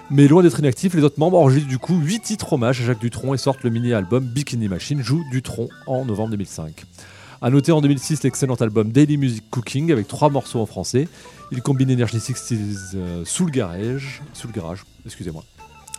Mais 0.09 0.27
loin 0.27 0.43
d'être 0.43 0.59
inactif, 0.59 0.93
les 0.93 1.03
autres 1.03 1.19
membres 1.19 1.37
enregistrent 1.37 1.67
du 1.67 1.77
coup 1.77 1.97
8 1.97 2.21
titres 2.21 2.53
hommage 2.53 2.81
à 2.81 2.85
Jacques 2.85 3.01
Dutronc 3.01 3.33
et 3.33 3.37
sortent 3.37 3.63
le 3.63 3.69
mini-album 3.69 4.23
Bikini 4.23 4.69
Machine 4.69 5.01
joue 5.01 5.23
Dutronc 5.31 5.67
en 5.87 6.05
novembre 6.05 6.31
2005. 6.31 6.85
A 7.41 7.49
noter 7.49 7.73
en 7.73 7.81
2006 7.81 8.23
l'excellent 8.23 8.55
album 8.55 8.91
Daily 8.91 9.17
Music 9.17 9.43
Cooking 9.49 9.91
avec 9.91 10.07
trois 10.07 10.29
morceaux 10.29 10.59
en 10.59 10.65
français. 10.65 11.09
Il 11.51 11.61
combine 11.61 11.89
l'énergie 11.89 12.17
60s 12.17 12.95
euh, 12.95 13.23
sous 13.25 13.45
le 13.45 13.51
garage, 13.51 14.21
sous 14.33 14.47
le 14.47 14.53
garage, 14.53 14.85
excusez-moi, 15.05 15.43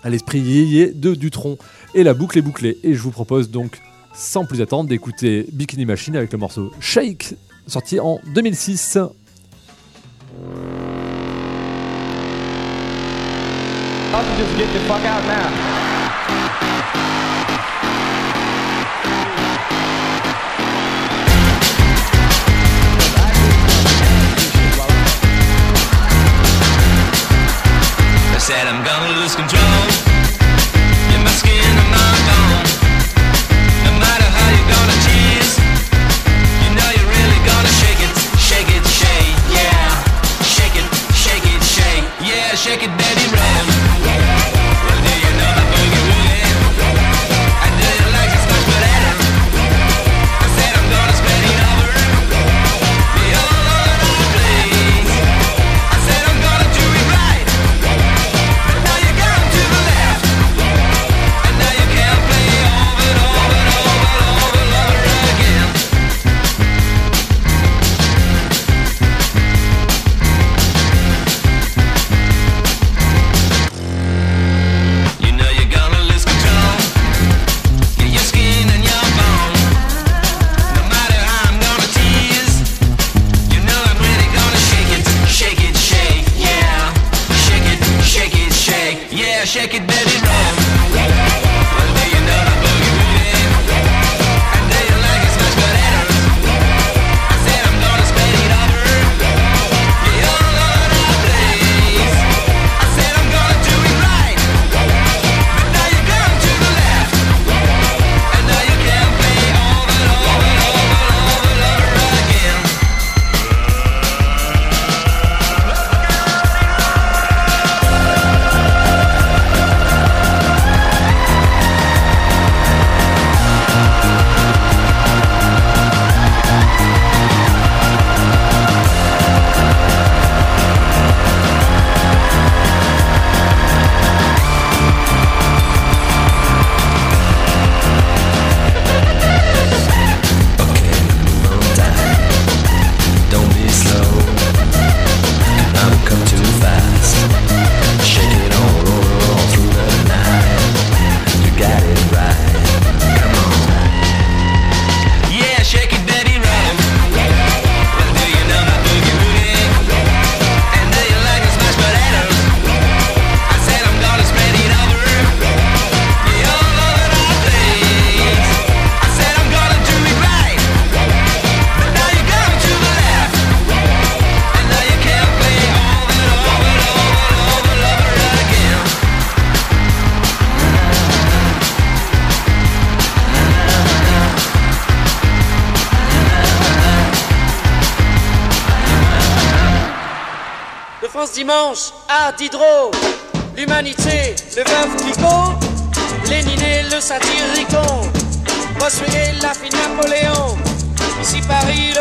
à 0.03 0.09
l'esprit 0.09 0.41
yéyé 0.41 0.93
de 0.93 1.15
Dutronc 1.15 1.59
et 1.95 2.05
la 2.05 2.15
boucle 2.15 2.39
est 2.39 2.43
bouclée. 2.43 2.79
Et 2.85 2.95
je 2.95 3.03
vous 3.03 3.11
propose 3.11 3.51
donc 3.51 3.83
sans 4.15 4.45
plus 4.45 4.61
attendre 4.61 4.89
d'écouter 4.89 5.47
Bikini 5.53 5.87
Machine 5.87 6.17
avec 6.17 6.33
le 6.33 6.39
morceau 6.39 6.73
Shake 6.81 7.35
sorti 7.67 8.01
en 8.01 8.21
2006. 8.35 8.99
I'll 14.15 14.23
just 14.37 14.57
get 14.59 14.73
the 14.73 14.81
fuck 14.81 15.05
out 15.05 15.25
now? 15.25 15.49
I 28.35 28.39
said 28.39 28.67
I'm 28.67 28.85
gonna 28.85 29.21
lose 29.21 29.35
control. 29.35 29.63
In 31.15 31.25
my 31.25 31.31
skin 31.31 31.79
and 31.79 32.12
Shake 42.63 42.85
it, 42.85 42.97
baby, 42.97 43.27
roll. 43.35 43.92
Shake, 89.47 89.73
yeah. 89.73 89.73
Shake 89.73 89.75
it, 89.75 89.87
baby, 89.87 91.37
roll. 91.37 91.42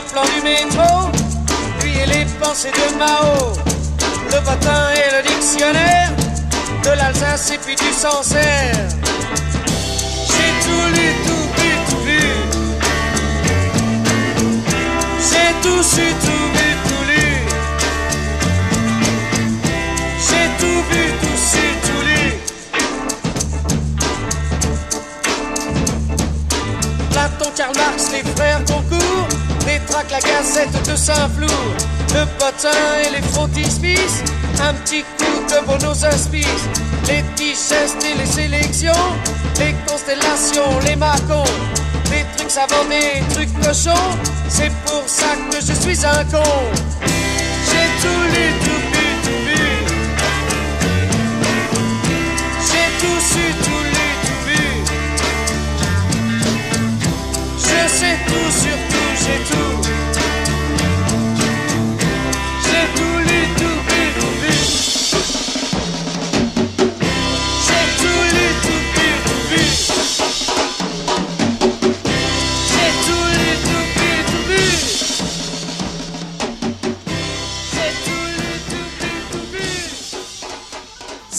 Le 0.01 0.07
plan 0.11 0.23
du 0.35 0.41
métro. 0.43 1.09
Et 1.83 2.05
les 2.07 2.25
pensées 2.39 2.71
de 2.71 2.97
Mao. 2.97 3.53
Le 4.31 4.37
votin 4.37 4.89
et 4.95 5.09
le 5.15 5.21
dictionnaire. 5.27 6.11
De 6.83 6.89
l'Alsace 6.89 7.51
et 7.51 7.57
puis 7.57 7.75
du 7.75 7.91
Sancerre. 7.93 8.87
J'ai 10.27 10.51
tout 10.65 10.87
lu, 10.95 11.07
tout 11.25 11.47
vu, 11.57 11.71
tout 11.89 12.03
vu. 12.05 12.23
J'ai 15.29 15.51
tout 15.61 15.83
su, 15.83 16.07
tout 16.25 16.45
vu, 16.55 16.67
tout 16.87 17.03
lu. 17.09 17.25
J'ai 20.27 20.47
tout 20.59 20.81
vu, 20.89 21.03
tout 21.21 21.39
su, 21.51 21.65
tout 21.85 22.03
lu. 22.07 22.21
Platon, 27.11 27.49
Karl 27.55 27.75
Marx, 27.77 27.97
les 28.11 28.23
frères 28.35 28.61
Goncourt, 28.65 28.90
tracts, 29.91 30.11
la 30.11 30.19
gazette 30.19 30.89
de 30.89 30.95
Saint-Flour, 30.95 31.49
le 32.13 32.25
potin 32.39 32.69
et 33.05 33.11
les 33.15 33.21
frontispices, 33.29 34.23
un 34.63 34.73
petit 34.73 35.03
coup 35.03 35.39
de 35.49 35.65
Bonos 35.65 36.03
Hospice, 36.03 36.45
les 37.07 37.21
petits 37.23 37.51
gestes 37.51 38.03
et 38.03 38.17
les 38.17 38.25
sélections, 38.25 39.05
les 39.59 39.75
constellations, 39.87 40.79
les 40.85 40.95
macons, 40.95 41.43
les 42.11 42.25
trucs 42.37 42.51
savants, 42.51 42.85
des 42.89 43.21
trucs 43.33 43.53
cochons, 43.61 44.09
c'est 44.49 44.71
pour 44.85 45.03
ça 45.07 45.35
que 45.49 45.57
je 45.57 45.73
suis 45.73 46.05
un 46.05 46.23
con. 46.25 46.43
J'ai 47.67 47.87
tout 48.01 48.23
lu, 48.33 48.45
tout 48.63 48.81
vu, 48.91 49.07
tout 49.23 49.41
vu. 49.47 49.63
J'ai 52.67 52.87
tout 52.99 53.19
su, 53.31 53.45
tout 53.63 53.83
lu, 53.95 54.07
tout 54.25 54.41
vu. 54.47 54.63
Je 57.57 57.79
sais 57.97 58.17
tout 58.27 58.51
sur 58.51 58.77
tout, 58.89 59.11
j'ai 59.23 59.39
tout. 59.53 59.80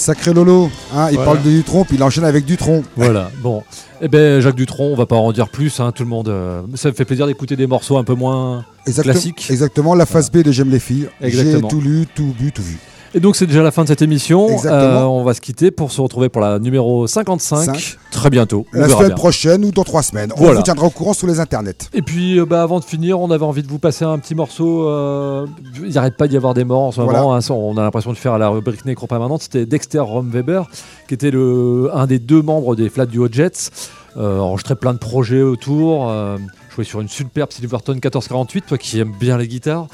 Sacré 0.02 0.34
Lolo, 0.34 0.68
hein, 0.94 1.08
il 1.10 1.14
Voilà. 1.14 1.32
parle 1.32 1.42
de 1.44 1.50
Dutron, 1.50 1.84
puis 1.84 1.96
il 1.96 2.02
enchaîne 2.02 2.24
avec 2.24 2.44
Dutron. 2.44 2.82
Voilà, 2.96 3.30
bon. 3.40 3.62
Eh 4.00 4.08
ben 4.08 4.40
Jacques 4.40 4.56
Dutronc, 4.56 4.86
on 4.86 4.96
va 4.96 5.06
pas 5.06 5.14
en 5.14 5.30
dire 5.30 5.48
plus, 5.48 5.78
hein, 5.78 5.92
tout 5.92 6.02
le 6.02 6.08
monde. 6.08 6.28
euh, 6.28 6.62
ça 6.74 6.88
me 6.88 6.94
fait 6.94 7.04
plaisir 7.04 7.26
d'écouter 7.28 7.54
des 7.54 7.68
morceaux 7.68 7.98
un 7.98 8.02
peu 8.04 8.14
moins 8.14 8.64
classiques. 9.00 9.46
exactement, 9.48 9.94
la 9.94 10.04
phase 10.04 10.30
B 10.32 10.38
de 10.38 10.50
J'aime 10.50 10.70
les 10.70 10.80
filles. 10.80 11.08
J'ai 11.20 11.28
Exactement. 11.28 11.68
tout 11.68 11.80
lu, 11.80 12.06
tout 12.12 12.34
bu, 12.36 12.50
tout 12.50 12.62
vu. 12.62 12.78
Et 13.14 13.20
donc 13.20 13.36
c'est 13.36 13.46
déjà 13.46 13.62
la 13.62 13.70
fin 13.70 13.82
de 13.82 13.88
cette 13.88 14.00
émission. 14.00 14.48
Euh, 14.64 15.02
on 15.02 15.22
va 15.22 15.34
se 15.34 15.40
quitter 15.42 15.70
pour 15.70 15.92
se 15.92 16.00
retrouver 16.00 16.30
pour 16.30 16.40
la 16.40 16.58
numéro 16.58 17.06
55 17.06 17.64
Cinq. 17.64 17.98
très 18.10 18.30
bientôt. 18.30 18.64
On 18.72 18.78
La 18.80 18.86
verra 18.86 18.98
semaine 19.00 19.08
bien. 19.10 19.16
prochaine 19.16 19.64
ou 19.66 19.70
dans 19.70 19.84
trois 19.84 20.02
semaines. 20.02 20.32
On 20.38 20.50
vous 20.52 20.62
tiendra 20.62 20.86
au 20.86 20.90
courant 20.90 21.12
sur 21.12 21.26
les 21.26 21.38
internets. 21.38 21.74
Et 21.92 22.00
puis 22.00 22.38
euh, 22.38 22.46
bah, 22.46 22.62
avant 22.62 22.80
de 22.80 22.84
finir, 22.84 23.20
on 23.20 23.30
avait 23.30 23.44
envie 23.44 23.62
de 23.62 23.68
vous 23.68 23.78
passer 23.78 24.06
un 24.06 24.18
petit 24.18 24.34
morceau. 24.34 24.88
euh, 24.88 25.46
il 25.84 25.92
n'arrête 25.92 26.16
pas 26.16 26.26
d'y 26.26 26.36
avoir 26.38 26.54
des 26.54 26.64
morts 26.64 26.84
en 26.84 26.92
ce 26.92 27.00
Voilà. 27.02 27.20
moment. 27.20 27.34
hein, 27.36 27.40
on 27.50 27.76
a 27.76 27.82
l'impression 27.82 28.12
de 28.12 28.16
faire 28.18 28.38
la 28.38 28.48
rubrique 28.48 28.84
Nécro 28.86 29.06
permanente. 29.06 29.42
C'était 29.42 29.66
Dexter 29.66 29.98
Romweber, 30.00 30.62
qui 31.06 31.12
était 31.14 31.30
le, 31.30 31.90
un 31.92 32.06
des 32.06 32.18
deux 32.18 32.40
membres 32.40 32.74
des 32.76 32.88
Flat 32.88 33.04
Duo 33.06 33.28
Jets. 33.30 33.70
Euh, 34.16 34.38
enregistré 34.38 34.74
plein 34.74 34.92
de 34.92 34.98
projets 34.98 35.42
autour. 35.42 36.08
Euh, 36.10 36.36
joué 36.74 36.84
sur 36.84 37.00
une 37.00 37.08
superbe 37.08 37.52
Silverton 37.52 37.92
1448, 37.94 38.66
toi 38.66 38.78
qui 38.78 38.98
aimes 38.98 39.14
bien 39.18 39.38
les 39.38 39.48
guitares. 39.48 39.86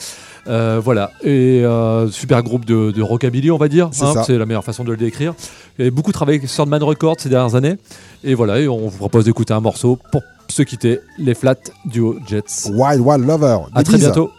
Euh, 0.46 0.80
voilà, 0.82 1.10
et 1.22 1.62
euh, 1.64 2.08
super 2.08 2.42
groupe 2.42 2.64
de, 2.64 2.90
de 2.90 3.02
rockabilly, 3.02 3.50
on 3.50 3.58
va 3.58 3.68
dire. 3.68 3.90
C'est 3.92 4.04
hein, 4.04 4.22
c'est 4.24 4.38
la 4.38 4.46
meilleure 4.46 4.64
façon 4.64 4.82
de 4.82 4.90
le 4.90 4.96
décrire. 4.96 5.34
Avait 5.78 5.90
beaucoup 5.90 6.12
travaillé 6.12 6.38
avec 6.38 6.48
Swordman 6.48 6.82
Records 6.82 7.16
ces 7.18 7.28
dernières 7.28 7.54
années. 7.54 7.76
Et 8.24 8.34
voilà, 8.34 8.58
et 8.60 8.68
on 8.68 8.88
vous 8.88 8.98
propose 8.98 9.24
d'écouter 9.24 9.52
un 9.52 9.60
morceau 9.60 9.98
pour 10.10 10.22
se 10.48 10.62
quitter, 10.62 11.00
les 11.18 11.34
Flat 11.34 11.56
Duo 11.84 12.16
Jets. 12.26 12.70
Wild 12.72 13.00
Wild 13.00 13.26
Lover. 13.26 13.58
À 13.74 13.82
très 13.82 13.98
bientôt. 13.98 14.30